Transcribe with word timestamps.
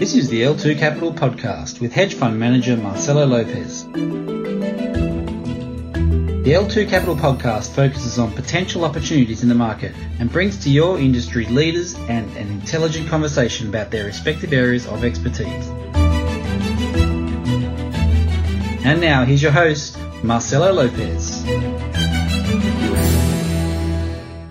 This 0.00 0.14
is 0.14 0.30
the 0.30 0.40
L2 0.40 0.78
Capital 0.78 1.12
podcast 1.12 1.78
with 1.78 1.92
hedge 1.92 2.14
fund 2.14 2.40
manager 2.40 2.74
Marcelo 2.74 3.26
Lopez. 3.26 3.84
The 3.84 4.00
L2 6.54 6.88
Capital 6.88 7.14
podcast 7.14 7.74
focuses 7.74 8.18
on 8.18 8.32
potential 8.32 8.86
opportunities 8.86 9.42
in 9.42 9.50
the 9.50 9.54
market 9.54 9.94
and 10.18 10.32
brings 10.32 10.56
to 10.64 10.70
your 10.70 10.98
industry 10.98 11.44
leaders 11.44 11.96
and 12.08 12.34
an 12.38 12.48
intelligent 12.48 13.10
conversation 13.10 13.68
about 13.68 13.90
their 13.90 14.06
respective 14.06 14.54
areas 14.54 14.86
of 14.86 15.04
expertise. 15.04 15.68
And 18.86 19.02
now 19.02 19.26
here's 19.26 19.42
your 19.42 19.52
host, 19.52 19.98
Marcelo 20.22 20.72
Lopez. 20.72 21.44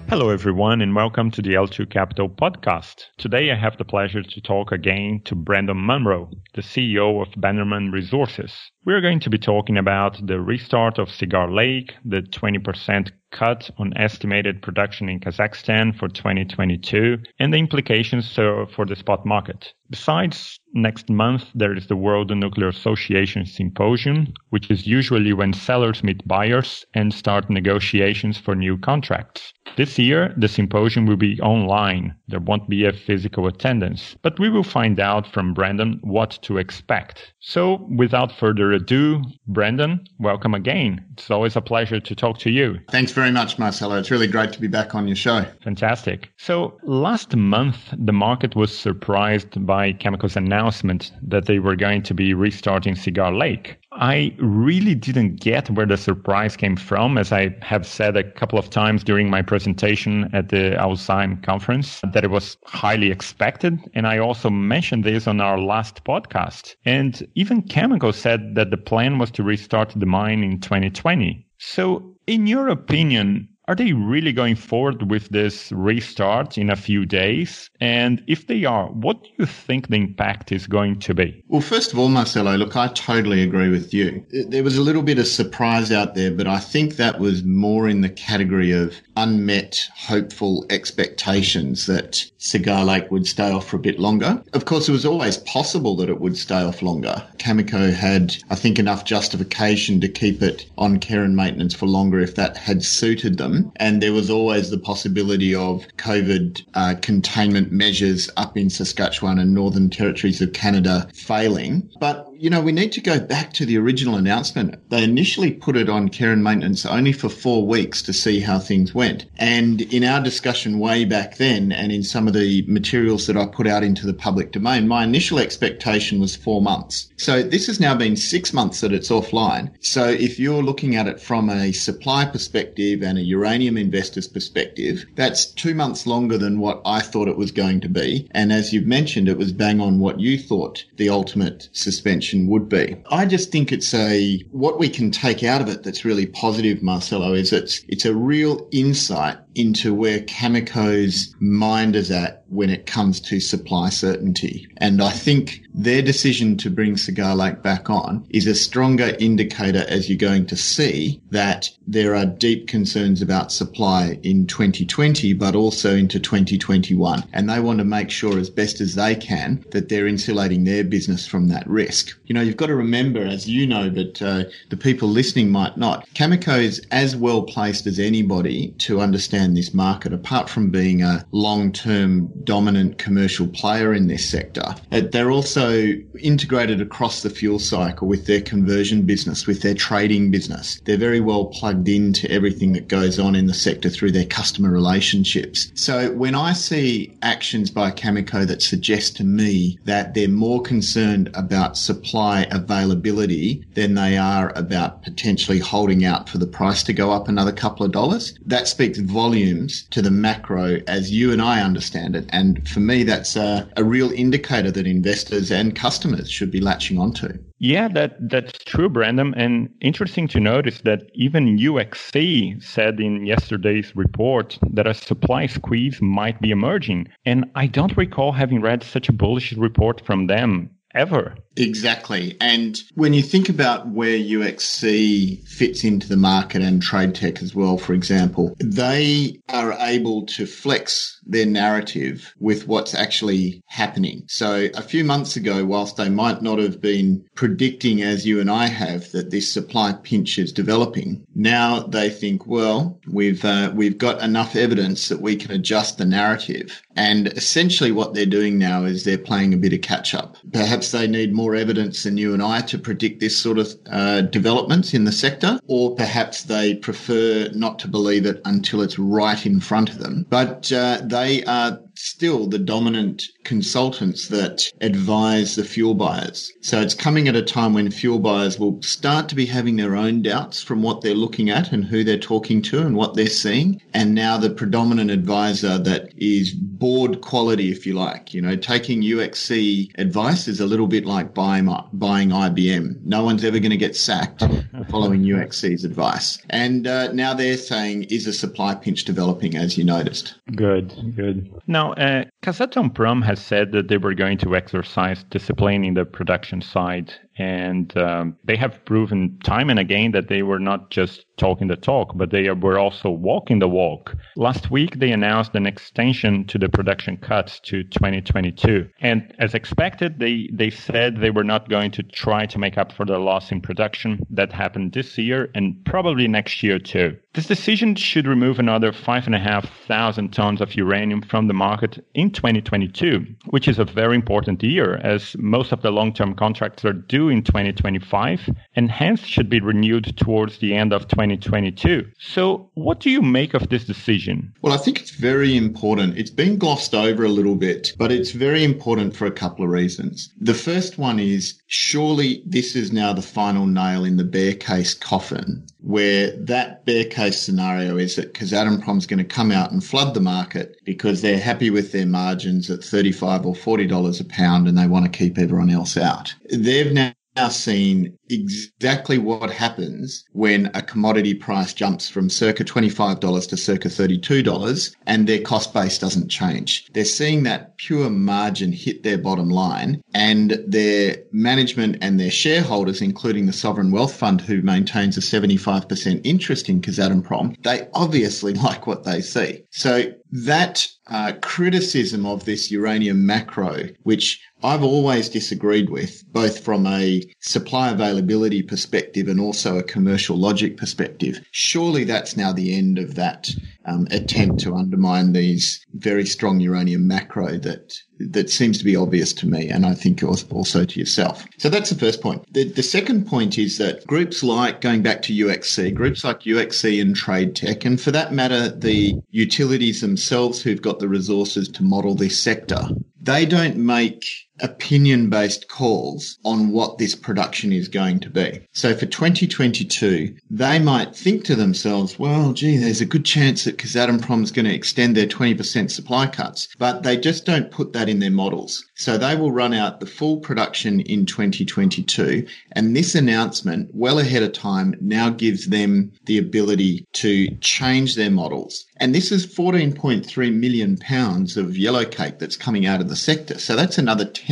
Hello, 0.09 0.31
everyone, 0.31 0.81
and 0.81 0.95
welcome 0.95 1.29
to 1.29 1.39
the 1.39 1.53
L2 1.53 1.91
Capital 1.91 2.27
podcast. 2.27 3.03
Today, 3.19 3.51
I 3.51 3.55
have 3.55 3.77
the 3.77 3.85
pleasure 3.85 4.23
to 4.23 4.41
talk 4.41 4.71
again 4.71 5.21
to 5.25 5.35
Brandon 5.35 5.77
Munro, 5.77 6.31
the 6.55 6.63
CEO 6.63 7.21
of 7.21 7.39
Bannerman 7.39 7.91
Resources. 7.91 8.71
We're 8.85 9.01
going 9.01 9.19
to 9.19 9.29
be 9.29 9.37
talking 9.37 9.77
about 9.77 10.17
the 10.25 10.41
restart 10.41 10.97
of 10.97 11.11
Cigar 11.11 11.51
Lake, 11.51 11.93
the 12.03 12.21
20% 12.21 13.11
cut 13.31 13.69
on 13.77 13.93
estimated 13.95 14.61
production 14.61 15.09
in 15.09 15.19
Kazakhstan 15.19 15.97
for 15.97 16.07
2022, 16.07 17.17
and 17.39 17.53
the 17.53 17.57
implications 17.57 18.33
for 18.33 18.85
the 18.85 18.95
spot 18.95 19.25
market. 19.25 19.73
Besides, 19.89 20.59
next 20.73 21.09
month 21.09 21.45
there 21.55 21.75
is 21.75 21.87
the 21.87 21.95
World 21.95 22.35
Nuclear 22.35 22.67
Association 22.67 23.45
Symposium, 23.45 24.33
which 24.49 24.69
is 24.69 24.85
usually 24.85 25.33
when 25.33 25.51
sellers 25.51 26.03
meet 26.03 26.27
buyers 26.27 26.85
and 26.93 27.11
start 27.13 27.49
negotiations 27.49 28.37
for 28.37 28.55
new 28.55 28.77
contracts. 28.77 29.53
This 29.77 29.97
year, 29.97 30.33
the 30.37 30.47
symposium 30.47 31.05
will 31.05 31.15
be 31.15 31.39
online. 31.41 32.13
There 32.27 32.39
won't 32.39 32.69
be 32.69 32.85
a 32.85 32.93
physical 32.93 33.47
attendance, 33.47 34.15
but 34.21 34.39
we 34.39 34.49
will 34.49 34.63
find 34.63 34.99
out 34.99 35.25
from 35.25 35.53
Brandon 35.53 35.99
what 36.03 36.37
to 36.43 36.57
expect. 36.57 37.33
So, 37.39 37.87
without 37.95 38.31
further 38.31 38.71
ado, 38.71 39.23
Brandon, 39.47 40.05
welcome 40.19 40.53
again. 40.53 41.05
It's 41.13 41.31
always 41.31 41.55
a 41.55 41.61
pleasure 41.61 41.99
to 41.99 42.15
talk 42.15 42.39
to 42.39 42.51
you. 42.51 42.79
Thanks 42.91 43.11
very 43.19 43.31
much, 43.31 43.59
Marcelo. 43.59 43.97
It's 43.97 44.11
really 44.11 44.27
great 44.27 44.53
to 44.53 44.61
be 44.61 44.67
back 44.67 44.95
on 44.95 45.05
your 45.05 45.15
show. 45.15 45.45
Fantastic. 45.61 46.31
So, 46.37 46.77
last 46.83 47.35
month, 47.35 47.77
the 47.97 48.13
market 48.13 48.55
was 48.55 48.75
surprised 48.75 49.65
by 49.65 49.91
Cameco's 49.93 50.37
announcement 50.37 51.11
that 51.21 51.45
they 51.45 51.59
were 51.59 51.75
going 51.75 52.01
to 52.03 52.13
be 52.13 52.33
restarting 52.33 52.95
Cigar 52.95 53.33
Lake. 53.33 53.77
I 53.91 54.33
really 54.39 54.95
didn't 54.95 55.41
get 55.41 55.69
where 55.69 55.85
the 55.85 55.97
surprise 55.97 56.55
came 56.55 56.77
from, 56.77 57.17
as 57.17 57.33
I 57.33 57.55
have 57.61 57.85
said 57.85 58.15
a 58.15 58.23
couple 58.23 58.57
of 58.57 58.69
times 58.69 59.03
during 59.03 59.29
my 59.29 59.41
presentation 59.41 60.29
at 60.31 60.47
the 60.47 60.77
Alzheimer 60.79 61.43
conference, 61.43 61.99
that 62.13 62.23
it 62.23 62.31
was 62.31 62.55
highly 62.65 63.11
expected. 63.11 63.79
And 63.95 64.07
I 64.07 64.19
also 64.19 64.49
mentioned 64.49 65.03
this 65.03 65.27
on 65.27 65.41
our 65.41 65.59
last 65.59 66.05
podcast. 66.05 66.75
And 66.85 67.27
even 67.35 67.63
Cameco 67.63 68.13
said 68.13 68.55
that 68.55 68.71
the 68.71 68.77
plan 68.77 69.17
was 69.17 69.31
to 69.31 69.43
restart 69.43 69.91
the 69.93 70.05
mine 70.05 70.43
in 70.43 70.61
2020. 70.61 71.45
So, 71.61 72.15
in 72.29 72.45
your 72.45 72.69
opinion, 72.69 73.49
are 73.69 73.75
they 73.75 73.93
really 73.93 74.33
going 74.33 74.55
forward 74.55 75.11
with 75.11 75.29
this 75.29 75.71
restart 75.71 76.57
in 76.57 76.71
a 76.71 76.75
few 76.75 77.05
days? 77.05 77.69
And 77.79 78.23
if 78.25 78.47
they 78.47 78.65
are, 78.65 78.87
what 78.87 79.21
do 79.21 79.29
you 79.37 79.45
think 79.45 79.89
the 79.89 79.97
impact 79.97 80.51
is 80.51 80.65
going 80.65 80.99
to 81.01 81.13
be? 81.13 81.43
Well, 81.49 81.61
first 81.61 81.93
of 81.93 81.99
all, 81.99 82.09
Marcelo, 82.09 82.55
look, 82.55 82.75
I 82.75 82.87
totally 82.87 83.43
agree 83.43 83.69
with 83.69 83.93
you. 83.93 84.25
There 84.31 84.63
was 84.63 84.75
a 84.75 84.81
little 84.81 85.03
bit 85.03 85.19
of 85.19 85.27
surprise 85.27 85.91
out 85.91 86.15
there, 86.15 86.31
but 86.31 86.47
I 86.47 86.59
think 86.59 86.95
that 86.95 87.19
was 87.19 87.43
more 87.43 87.87
in 87.87 88.01
the 88.01 88.09
category 88.09 88.71
of 88.71 88.95
unmet, 89.15 89.87
hopeful 89.95 90.65
expectations 90.71 91.85
that 91.85 92.25
Cigar 92.39 92.83
Lake 92.83 93.11
would 93.11 93.27
stay 93.27 93.51
off 93.51 93.67
for 93.67 93.75
a 93.75 93.79
bit 93.79 93.99
longer. 93.99 94.41
Of 94.53 94.65
course, 94.65 94.89
it 94.89 94.93
was 94.93 95.05
always 95.05 95.37
possible 95.37 95.95
that 95.97 96.09
it 96.09 96.19
would 96.19 96.37
stay 96.37 96.63
off 96.63 96.81
longer. 96.81 97.21
Cameco 97.37 97.93
had, 97.93 98.35
I 98.49 98.55
think, 98.55 98.79
enough 98.79 99.05
justification 99.05 100.01
to 100.01 100.07
keep 100.07 100.41
it 100.41 100.65
on 100.75 100.97
care 100.97 101.21
and 101.21 101.35
maintenance 101.35 101.75
for 101.75 101.85
longer 101.85 102.19
if 102.19 102.33
that 102.33 102.57
had 102.57 102.83
suited 102.83 103.37
them. 103.37 103.58
And 103.77 104.01
there 104.01 104.13
was 104.13 104.29
always 104.29 104.69
the 104.69 104.77
possibility 104.77 105.53
of 105.55 105.85
COVID 105.97 106.63
uh, 106.73 106.95
containment 107.01 107.71
measures 107.71 108.29
up 108.37 108.57
in 108.57 108.69
Saskatchewan 108.69 109.39
and 109.39 109.53
northern 109.53 109.89
territories 109.89 110.41
of 110.41 110.53
Canada 110.53 111.07
failing. 111.13 111.89
But 111.99 112.28
you 112.39 112.49
know, 112.49 112.61
we 112.61 112.71
need 112.71 112.93
to 112.93 113.01
go 113.01 113.19
back 113.19 113.51
to 113.51 113.65
the 113.65 113.77
original 113.77 114.15
announcement. 114.15 114.89
They 114.89 115.03
initially 115.03 115.51
put 115.51 115.75
it 115.75 115.89
on 115.89 116.07
care 116.07 116.31
and 116.31 116.41
maintenance 116.41 116.85
only 116.85 117.11
for 117.11 117.27
four 117.27 117.67
weeks 117.67 118.01
to 118.03 118.13
see 118.13 118.39
how 118.39 118.59
things 118.59 118.95
went. 118.95 119.25
And 119.37 119.81
in 119.81 120.05
our 120.05 120.23
discussion 120.23 120.79
way 120.79 121.03
back 121.03 121.35
then, 121.35 121.73
and 121.73 121.91
in 121.91 122.01
some 122.01 122.29
of 122.29 122.33
the 122.33 122.63
materials 122.65 123.27
that 123.27 123.35
I 123.35 123.45
put 123.45 123.67
out 123.67 123.83
into 123.83 124.05
the 124.05 124.13
public 124.13 124.53
domain, 124.53 124.87
my 124.87 125.03
initial 125.03 125.37
expectation 125.37 126.21
was 126.21 126.37
four 126.37 126.61
months. 126.61 127.09
So 127.17 127.43
this 127.43 127.67
has 127.67 127.81
now 127.81 127.93
been 127.93 128.15
six 128.15 128.53
months 128.53 128.79
that 128.79 128.93
it's 128.93 129.09
offline. 129.09 129.71
So 129.81 130.07
if 130.07 130.39
you're 130.39 130.63
looking 130.63 130.95
at 130.95 131.07
it 131.07 131.19
from 131.19 131.49
a 131.49 131.73
supply 131.73 132.23
perspective 132.23 133.03
and 133.03 133.17
a 133.17 133.21
uranium 133.23 133.77
investor's 133.77 134.29
perspective, 134.29 135.05
that's 135.15 135.45
two 135.45 135.73
months 135.73 136.07
longer 136.07 136.37
than 136.37 136.61
what 136.61 136.81
I 136.85 137.01
thought 137.01 137.27
it 137.27 137.37
was 137.37 137.51
going 137.51 137.81
to 137.81 137.89
be. 137.89 138.29
And 138.31 138.53
as 138.53 138.71
you've 138.71 138.87
mentioned, 138.87 139.27
it 139.27 139.37
was 139.37 139.51
bang 139.51 139.81
on 139.81 139.99
what 139.99 140.21
you 140.21 140.37
thought 140.37 140.85
the 140.95 141.09
ultimate 141.09 141.67
suspension 141.73 142.28
would 142.33 142.69
be. 142.69 142.95
I 143.11 143.25
just 143.25 143.51
think 143.51 143.71
it's 143.71 143.93
a 143.93 144.39
what 144.51 144.79
we 144.79 144.89
can 144.89 145.11
take 145.11 145.43
out 145.43 145.61
of 145.61 145.67
it 145.67 145.83
that's 145.83 146.05
really 146.05 146.25
positive, 146.25 146.81
Marcelo, 146.81 147.33
is 147.33 147.53
it's 147.53 147.83
it's 147.87 148.05
a 148.05 148.15
real 148.15 148.67
insight 148.71 149.37
into 149.55 149.93
where 149.93 150.21
Cameco's 150.21 151.35
mind 151.39 151.95
is 151.95 152.11
at 152.11 152.38
when 152.49 152.69
it 152.69 152.85
comes 152.85 153.19
to 153.21 153.39
supply 153.39 153.89
certainty. 153.89 154.67
And 154.77 155.01
I 155.01 155.11
think 155.11 155.61
their 155.73 156.01
decision 156.01 156.57
to 156.57 156.69
bring 156.69 156.97
Cigar 156.97 157.35
Lake 157.35 157.61
back 157.61 157.89
on 157.89 158.25
is 158.29 158.47
a 158.47 158.55
stronger 158.55 159.15
indicator 159.19 159.85
as 159.87 160.09
you're 160.09 160.17
going 160.17 160.45
to 160.47 160.55
see 160.55 161.21
that 161.31 161.69
there 161.87 162.15
are 162.15 162.25
deep 162.25 162.67
concerns 162.67 163.21
about 163.21 163.51
supply 163.51 164.19
in 164.23 164.47
2020, 164.47 165.33
but 165.33 165.55
also 165.55 165.95
into 165.95 166.19
2021. 166.19 167.23
And 167.33 167.49
they 167.49 167.59
want 167.59 167.79
to 167.79 167.85
make 167.85 168.09
sure 168.09 168.37
as 168.37 168.49
best 168.49 168.81
as 168.81 168.95
they 168.95 169.15
can 169.15 169.63
that 169.71 169.89
they're 169.89 170.07
insulating 170.07 170.63
their 170.63 170.83
business 170.83 171.27
from 171.27 171.47
that 171.47 171.67
risk. 171.67 172.17
You 172.25 172.33
know, 172.33 172.41
you've 172.41 172.57
got 172.57 172.67
to 172.67 172.75
remember, 172.75 173.21
as 173.21 173.47
you 173.47 173.65
know, 173.65 173.89
but 173.89 174.21
uh, 174.21 174.43
the 174.69 174.77
people 174.77 175.07
listening 175.07 175.49
might 175.49 175.77
not, 175.77 176.07
Cameco 176.13 176.61
is 176.61 176.85
as 176.91 177.15
well 177.15 177.43
placed 177.43 177.87
as 177.87 177.99
anybody 177.99 178.73
to 178.79 179.01
understand 179.01 179.55
this 179.55 179.73
market, 179.73 180.13
apart 180.13 180.49
from 180.49 180.69
being 180.69 181.01
a 181.01 181.25
long-term 181.31 182.27
dominant 182.43 182.97
commercial 182.97 183.47
player 183.47 183.93
in 183.93 184.07
this 184.07 184.27
sector. 184.29 184.75
Uh, 184.91 185.01
they're 185.11 185.31
also 185.31 185.93
integrated 186.21 186.81
across 186.81 187.21
the 187.21 187.29
fuel 187.29 187.59
cycle 187.59 188.07
with 188.07 188.25
their 188.25 188.41
conversion 188.41 189.03
business, 189.03 189.47
with 189.47 189.61
their 189.61 189.73
trading 189.73 190.31
business. 190.31 190.79
They're 190.85 190.97
very 190.97 191.19
well 191.19 191.45
plugged 191.45 191.87
into 191.87 192.29
everything 192.31 192.73
that 192.73 192.87
goes 192.87 193.19
on 193.19 193.35
in 193.35 193.47
the 193.47 193.53
sector 193.53 193.89
through 193.89 194.11
their 194.11 194.25
customer 194.25 194.71
relationships. 194.71 195.71
So 195.75 196.11
when 196.13 196.35
I 196.35 196.53
see 196.53 197.17
actions 197.21 197.69
by 197.69 197.91
Cameco 197.91 198.45
that 198.47 198.61
suggest 198.61 199.15
to 199.17 199.23
me 199.23 199.79
that 199.85 200.13
they're 200.13 200.27
more 200.27 200.61
concerned 200.61 201.29
about 201.33 201.77
supply 201.77 202.47
availability 202.51 203.65
than 203.73 203.95
they 203.95 204.17
are 204.17 204.51
about 204.55 205.03
potentially 205.03 205.59
holding 205.59 206.05
out 206.05 206.29
for 206.29 206.37
the 206.37 206.47
price 206.47 206.83
to 206.83 206.93
go 206.93 207.11
up 207.11 207.27
another 207.27 207.51
couple 207.51 207.85
of 207.85 207.91
dollars, 207.91 208.37
that 208.45 208.67
speaks 208.67 208.99
volumes 208.99 209.87
to 209.91 210.01
the 210.01 210.11
macro 210.11 210.79
as 210.87 211.11
you 211.11 211.31
and 211.31 211.41
I 211.41 211.61
understand 211.61 212.15
it. 212.15 212.28
And 212.31 212.67
for 212.67 212.79
me, 212.79 213.03
that's 213.03 213.35
a, 213.35 213.69
a 213.77 213.83
real 213.83 214.11
indicator 214.11 214.71
that 214.71 214.87
investors 214.87 215.51
and 215.51 215.75
customers 215.75 216.29
should 216.29 216.51
be 216.51 216.61
latching 216.61 216.99
onto. 216.99 217.37
Yeah, 217.59 217.89
that 217.89 218.17
that's 218.29 218.63
true, 218.63 218.89
Brandon. 218.89 219.33
And 219.35 219.69
interesting 219.81 220.27
to 220.29 220.39
notice 220.39 220.81
that 220.81 221.03
even 221.13 221.57
UxC 221.57 222.63
said 222.63 222.99
in 222.99 223.25
yesterday's 223.25 223.95
report 223.95 224.57
that 224.71 224.87
a 224.87 224.93
supply 224.93 225.45
squeeze 225.47 226.01
might 226.01 226.39
be 226.41 226.51
emerging. 226.51 227.09
And 227.25 227.45
I 227.55 227.67
don't 227.67 227.97
recall 227.97 228.31
having 228.31 228.61
read 228.61 228.83
such 228.83 229.09
a 229.09 229.13
bullish 229.13 229.51
report 229.53 230.05
from 230.05 230.27
them 230.27 230.69
ever. 230.95 231.35
Exactly. 231.55 232.37
And 232.39 232.81
when 232.95 233.13
you 233.13 233.21
think 233.21 233.49
about 233.49 233.89
where 233.89 234.17
UxC 234.17 235.45
fits 235.47 235.83
into 235.83 236.07
the 236.07 236.17
market 236.17 236.61
and 236.61 236.81
TradeTech 236.81 237.43
as 237.43 237.53
well, 237.53 237.77
for 237.77 237.93
example, 237.93 238.55
they 238.59 239.39
are 239.49 239.73
able 239.79 240.25
to 240.27 240.45
flex 240.45 241.19
their 241.25 241.45
narrative 241.45 242.33
with 242.39 242.67
what's 242.67 242.95
actually 242.95 243.61
happening. 243.67 244.23
So 244.27 244.69
a 244.75 244.81
few 244.81 245.03
months 245.03 245.35
ago, 245.35 245.65
whilst 245.65 245.97
they 245.97 246.09
might 246.09 246.41
not 246.41 246.59
have 246.59 246.79
been 246.79 247.25
predicting 247.35 248.01
as 248.01 248.25
you 248.25 248.39
and 248.39 248.49
I 248.49 248.67
have 248.67 249.11
that 249.11 249.31
this 249.31 249.51
supply 249.51 249.93
pinch 250.03 250.39
is 250.39 250.53
developing, 250.53 251.25
now 251.35 251.81
they 251.81 252.09
think, 252.09 252.47
well, 252.47 252.99
we've, 253.07 253.43
uh, 253.43 253.71
we've 253.75 253.97
got 253.97 254.21
enough 254.21 254.55
evidence 254.55 255.09
that 255.09 255.21
we 255.21 255.35
can 255.35 255.51
adjust 255.51 255.97
the 255.97 256.05
narrative. 256.05 256.81
And 256.99 257.27
essentially 257.27 257.93
what 257.93 258.13
they're 258.13 258.25
doing 258.25 258.57
now 258.57 258.83
is 258.83 259.05
they're 259.05 259.17
playing 259.17 259.53
a 259.53 259.57
bit 259.57 259.71
of 259.71 259.79
catch 259.79 260.13
up. 260.13 260.35
Perhaps 260.51 260.91
they 260.91 261.07
need 261.07 261.33
more 261.33 261.55
evidence 261.55 262.03
than 262.03 262.17
you 262.17 262.33
and 262.33 262.43
I 262.43 262.59
to 262.59 262.77
predict 262.77 263.21
this 263.21 263.37
sort 263.37 263.57
of 263.57 263.73
uh, 263.89 264.19
developments 264.19 264.93
in 264.93 265.05
the 265.05 265.13
sector, 265.13 265.61
or 265.67 265.95
perhaps 265.95 266.43
they 266.43 266.75
prefer 266.75 267.49
not 267.53 267.79
to 267.79 267.87
believe 267.87 268.25
it 268.25 268.41
until 268.43 268.81
it's 268.81 268.99
right 268.99 269.45
in 269.45 269.61
front 269.61 269.89
of 269.89 269.99
them. 269.99 270.25
But 270.29 270.73
uh, 270.73 270.99
they 271.05 271.45
are 271.45 271.79
still 271.99 272.47
the 272.47 272.57
dominant 272.57 273.25
consultants 273.43 274.29
that 274.29 274.71
advise 274.79 275.55
the 275.55 275.63
fuel 275.65 275.93
buyers. 275.93 276.53
So 276.61 276.79
it's 276.79 276.93
coming 276.93 277.27
at 277.27 277.35
a 277.35 277.41
time 277.41 277.73
when 277.73 277.91
fuel 277.91 278.19
buyers 278.19 278.57
will 278.57 278.81
start 278.81 279.27
to 279.29 279.35
be 279.35 279.45
having 279.45 279.75
their 279.75 279.97
own 279.97 280.21
doubts 280.21 280.63
from 280.63 280.81
what 280.81 281.01
they're 281.01 281.13
looking 281.13 281.49
at 281.49 281.73
and 281.73 281.83
who 281.83 282.05
they're 282.05 282.17
talking 282.17 282.61
to 282.61 282.79
and 282.79 282.95
what 282.95 283.15
they're 283.15 283.27
seeing. 283.27 283.81
And 283.93 284.15
now 284.15 284.37
the 284.37 284.49
predominant 284.49 285.11
advisor 285.11 285.77
that 285.79 286.13
is 286.15 286.53
board 286.53 287.19
quality, 287.19 287.69
if 287.69 287.85
you 287.85 287.95
like, 287.95 288.33
you 288.33 288.41
know, 288.41 288.55
taking 288.55 289.01
UXC 289.01 289.91
advice 289.99 290.47
is 290.47 290.61
a 290.61 290.65
little 290.65 290.87
bit 290.87 291.05
like 291.05 291.33
buying, 291.33 291.69
buying 291.91 292.29
IBM. 292.29 293.03
No 293.03 293.25
one's 293.25 293.43
ever 293.43 293.59
going 293.59 293.71
to 293.71 293.77
get 293.77 293.97
sacked 293.97 294.43
following 294.89 295.23
UXC's 295.23 295.83
advice. 295.83 296.37
And 296.49 296.87
uh, 296.87 297.11
now 297.11 297.33
they're 297.33 297.57
saying, 297.57 298.03
is 298.03 298.25
a 298.25 298.33
supply 298.33 298.75
pinch 298.75 299.03
developing, 299.03 299.57
as 299.57 299.77
you 299.77 299.83
noticed? 299.83 300.35
Good, 300.55 301.15
good. 301.15 301.51
Now, 301.67 301.88
uh, 301.97 302.23
Kazatomprom 302.41 303.23
has 303.25 303.39
said 303.39 303.73
that 303.73 303.89
they 303.89 303.97
were 303.97 304.13
going 304.13 304.37
to 304.39 304.55
exercise 304.55 305.23
discipline 305.25 305.83
in 305.83 305.93
the 305.93 306.05
production 306.05 306.61
side 306.61 307.13
and 307.39 307.97
um, 307.97 308.35
they 308.43 308.57
have 308.57 308.83
proven 308.85 309.39
time 309.43 309.69
and 309.69 309.79
again 309.79 310.11
that 310.11 310.27
they 310.27 310.43
were 310.43 310.59
not 310.59 310.91
just 310.91 311.25
talking 311.37 311.69
the 311.69 311.77
talk, 311.77 312.11
but 312.15 312.31
they 312.31 312.49
were 312.51 312.77
also 312.77 313.09
walking 313.09 313.59
the 313.59 313.67
walk. 313.67 314.13
Last 314.35 314.69
week, 314.69 314.99
they 314.99 315.11
announced 315.11 315.55
an 315.55 315.65
extension 315.65 316.45
to 316.47 316.57
the 316.57 316.67
production 316.67 317.15
cuts 317.15 317.61
to 317.61 317.83
2022. 317.83 318.89
And 318.99 319.33
as 319.39 319.53
expected, 319.53 320.19
they, 320.19 320.49
they 320.51 320.69
said 320.69 321.15
they 321.15 321.29
were 321.29 321.45
not 321.45 321.69
going 321.69 321.91
to 321.91 322.03
try 322.03 322.45
to 322.47 322.59
make 322.59 322.77
up 322.77 322.91
for 322.91 323.05
the 323.05 323.19
loss 323.19 323.53
in 323.53 323.61
production 323.61 324.19
that 324.29 324.51
happened 324.51 324.91
this 324.91 325.17
year 325.17 325.49
and 325.55 325.83
probably 325.85 326.27
next 326.27 326.61
year 326.61 326.77
too. 326.77 327.17
This 327.35 327.47
decision 327.47 327.95
should 327.95 328.27
remove 328.27 328.59
another 328.59 328.91
5,500 328.91 330.33
tons 330.33 330.59
of 330.59 330.75
uranium 330.75 331.21
from 331.21 331.47
the 331.47 331.53
market 331.53 332.05
in 332.13 332.28
2022, 332.31 333.25
which 333.47 333.67
is 333.67 333.79
a 333.79 333.85
very 333.85 334.15
important 334.15 334.63
year 334.63 334.95
as 334.97 335.35
most 335.37 335.71
of 335.71 335.81
the 335.81 335.91
long 335.91 336.13
term 336.13 336.33
contracts 336.35 336.85
are 336.85 336.93
due 336.93 337.29
in 337.29 337.43
2025 337.43 338.49
and 338.75 338.91
hence 338.91 339.21
should 339.21 339.49
be 339.49 339.59
renewed 339.59 340.17
towards 340.17 340.59
the 340.59 340.73
end 340.73 340.93
of 340.93 341.07
2022. 341.07 342.05
So, 342.19 342.69
what 342.73 342.99
do 342.99 343.09
you 343.09 343.21
make 343.21 343.53
of 343.53 343.69
this 343.69 343.85
decision? 343.85 344.53
Well, 344.61 344.73
I 344.73 344.77
think 344.77 344.99
it's 344.99 345.11
very 345.11 345.55
important. 345.55 346.17
It's 346.17 346.29
been 346.29 346.57
glossed 346.57 346.93
over 346.93 347.23
a 347.23 347.29
little 347.29 347.55
bit, 347.55 347.93
but 347.97 348.11
it's 348.11 348.31
very 348.31 348.63
important 348.63 349.15
for 349.15 349.25
a 349.25 349.31
couple 349.31 349.65
of 349.65 349.71
reasons. 349.71 350.33
The 350.39 350.53
first 350.53 350.97
one 350.97 351.19
is 351.19 351.59
surely 351.67 352.41
this 352.45 352.75
is 352.75 352.91
now 352.91 353.13
the 353.13 353.21
final 353.21 353.65
nail 353.65 354.03
in 354.03 354.17
the 354.17 354.23
bear 354.23 354.53
case 354.53 354.93
coffin, 354.93 355.65
where 355.81 356.31
that 356.37 356.85
bear 356.85 357.05
case 357.05 357.41
scenario 357.41 357.97
is 357.97 358.15
that 358.15 358.33
Kazatomprom 358.33 358.97
is 358.97 359.05
going 359.05 359.19
to 359.19 359.23
come 359.23 359.51
out 359.51 359.71
and 359.71 359.83
flood 359.83 360.13
the 360.13 360.19
market 360.19 360.77
because 360.83 361.21
they're 361.21 361.39
happy 361.39 361.69
with 361.69 361.91
their 361.91 362.05
margins 362.19 362.69
at 362.69 362.83
35 362.83 363.45
or 363.45 363.53
$40 363.53 364.19
a 364.19 364.23
pound 364.25 364.67
and 364.67 364.77
they 364.77 364.87
want 364.87 365.05
to 365.05 365.17
keep 365.17 365.37
everyone 365.37 365.69
else 365.69 365.95
out. 365.97 366.35
They've 366.51 366.91
now 366.91 367.13
now 367.39 367.47
seen 367.47 368.17
exactly 368.29 369.17
what 369.17 369.49
happens 369.49 370.25
when 370.33 370.69
a 370.73 370.81
commodity 370.81 371.33
price 371.33 371.73
jumps 371.73 372.09
from 372.09 372.29
circa 372.29 372.65
$25 372.65 373.49
to 373.49 373.57
circa 373.57 373.87
$32 373.87 374.95
and 375.07 375.25
their 375.25 375.41
cost 375.41 375.73
base 375.73 375.97
doesn't 375.97 376.27
change. 376.27 376.87
They're 376.93 377.05
seeing 377.05 377.43
that 377.43 377.77
pure 377.77 378.09
margin 378.09 378.73
hit 378.73 379.03
their 379.03 379.17
bottom 379.17 379.49
line 379.49 380.01
and 380.13 380.61
their 380.67 381.17
management 381.31 381.97
and 382.01 382.19
their 382.19 382.29
shareholders, 382.29 383.01
including 383.01 383.45
the 383.45 383.53
Sovereign 383.53 383.91
Wealth 383.91 384.15
Fund, 384.15 384.41
who 384.41 384.61
maintains 384.61 385.17
a 385.17 385.21
75% 385.21 386.21
interest 386.25 386.67
in 386.67 386.81
Kazatomprom, 386.81 387.55
they 387.63 387.87
obviously 387.93 388.53
like 388.67 388.85
what 388.85 389.05
they 389.05 389.21
see. 389.21 389.63
So 389.71 390.11
that 390.31 390.87
uh, 391.07 391.33
criticism 391.41 392.25
of 392.25 392.45
this 392.45 392.69
uranium 392.69 393.25
macro, 393.25 393.87
which 394.03 394.41
I've 394.61 394.83
always 394.83 395.29
disagreed 395.29 395.89
with, 395.89 396.23
both 396.33 396.63
from 396.63 396.85
a 396.85 397.23
supply 397.39 397.89
availability 397.91 398.61
perspective 398.61 399.27
and 399.27 399.39
also 399.39 399.77
a 399.77 399.83
commercial 399.83 400.37
logic 400.37 400.75
perspective. 400.75 401.39
Surely 401.51 402.03
that's 402.03 402.35
now 402.35 402.51
the 402.51 402.75
end 402.75 402.97
of 402.97 403.15
that 403.15 403.49
um, 403.85 404.07
attempt 404.11 404.59
to 404.61 404.75
undermine 404.75 405.31
these 405.31 405.85
very 405.93 406.25
strong 406.25 406.59
uranium 406.59 407.07
macro 407.07 407.57
that 407.57 407.93
that 408.19 408.49
seems 408.49 408.77
to 408.77 408.83
be 408.83 408.97
obvious 408.97 409.31
to 409.31 409.47
me, 409.47 409.69
and 409.69 409.85
I 409.85 409.93
think 409.93 410.21
also 410.23 410.83
to 410.83 410.99
yourself. 410.99 411.45
So 411.57 411.69
that's 411.69 411.89
the 411.89 411.95
first 411.95 412.21
point. 412.21 412.45
The, 412.53 412.65
the 412.65 412.83
second 412.83 413.25
point 413.25 413.57
is 413.57 413.77
that 413.77 414.05
groups 414.07 414.43
like 414.43 414.81
going 414.81 415.01
back 415.01 415.21
to 415.23 415.33
UXC, 415.33 415.93
groups 415.93 416.25
like 416.25 416.41
UXC 416.41 417.01
and 417.01 417.15
TradeTech, 417.15 417.85
and 417.85 417.99
for 417.99 418.11
that 418.11 418.33
matter, 418.33 418.67
the 418.67 419.15
utilities 419.29 420.01
themselves 420.01 420.61
who've 420.61 420.81
got 420.81 420.99
the 420.99 421.07
resources 421.07 421.69
to 421.69 421.83
model 421.83 422.13
this 422.13 422.37
sector, 422.37 422.89
they 423.21 423.45
don't 423.45 423.77
make 423.77 424.25
opinion 424.61 425.29
based 425.29 425.67
calls 425.67 426.37
on 426.43 426.71
what 426.71 426.97
this 426.97 427.15
production 427.15 427.71
is 427.71 427.87
going 427.87 428.19
to 428.19 428.29
be. 428.29 428.61
So 428.73 428.95
for 428.95 429.05
2022, 429.05 430.35
they 430.49 430.79
might 430.79 431.15
think 431.15 431.43
to 431.45 431.55
themselves, 431.55 432.19
well, 432.19 432.53
gee, 432.53 432.77
there's 432.77 433.01
a 433.01 433.05
good 433.05 433.25
chance 433.25 433.63
that 433.63 433.77
Kazatomprom 433.77 434.43
is 434.43 434.51
going 434.51 434.65
to 434.65 434.73
extend 434.73 435.15
their 435.15 435.27
20% 435.27 435.89
supply 435.91 436.27
cuts, 436.27 436.67
but 436.77 437.03
they 437.03 437.17
just 437.17 437.45
don't 437.45 437.71
put 437.71 437.93
that 437.93 438.09
in 438.09 438.19
their 438.19 438.31
models. 438.31 438.85
So 438.95 439.17
they 439.17 439.35
will 439.35 439.51
run 439.51 439.73
out 439.73 439.99
the 439.99 440.05
full 440.05 440.37
production 440.37 440.99
in 441.01 441.25
2022. 441.25 442.45
And 442.73 442.95
this 442.95 443.15
announcement, 443.15 443.89
well 443.93 444.19
ahead 444.19 444.43
of 444.43 444.53
time, 444.53 444.95
now 444.99 445.29
gives 445.29 445.67
them 445.67 446.11
the 446.25 446.37
ability 446.37 447.05
to 447.13 447.47
change 447.57 448.15
their 448.15 448.31
models. 448.31 448.85
And 448.97 449.15
this 449.15 449.31
is 449.31 449.47
14.3 449.47 450.53
million 450.53 450.97
pounds 450.97 451.55
of 451.55 451.77
yellow 451.77 452.03
cake 452.03 452.39
that's 452.39 452.57
coming 452.57 452.85
out 452.85 452.99
of 452.99 453.07
the 453.07 453.15
sector. 453.15 453.57
So 453.57 453.75
that's 453.75 453.97
another 453.97 454.25
10% 454.25 454.48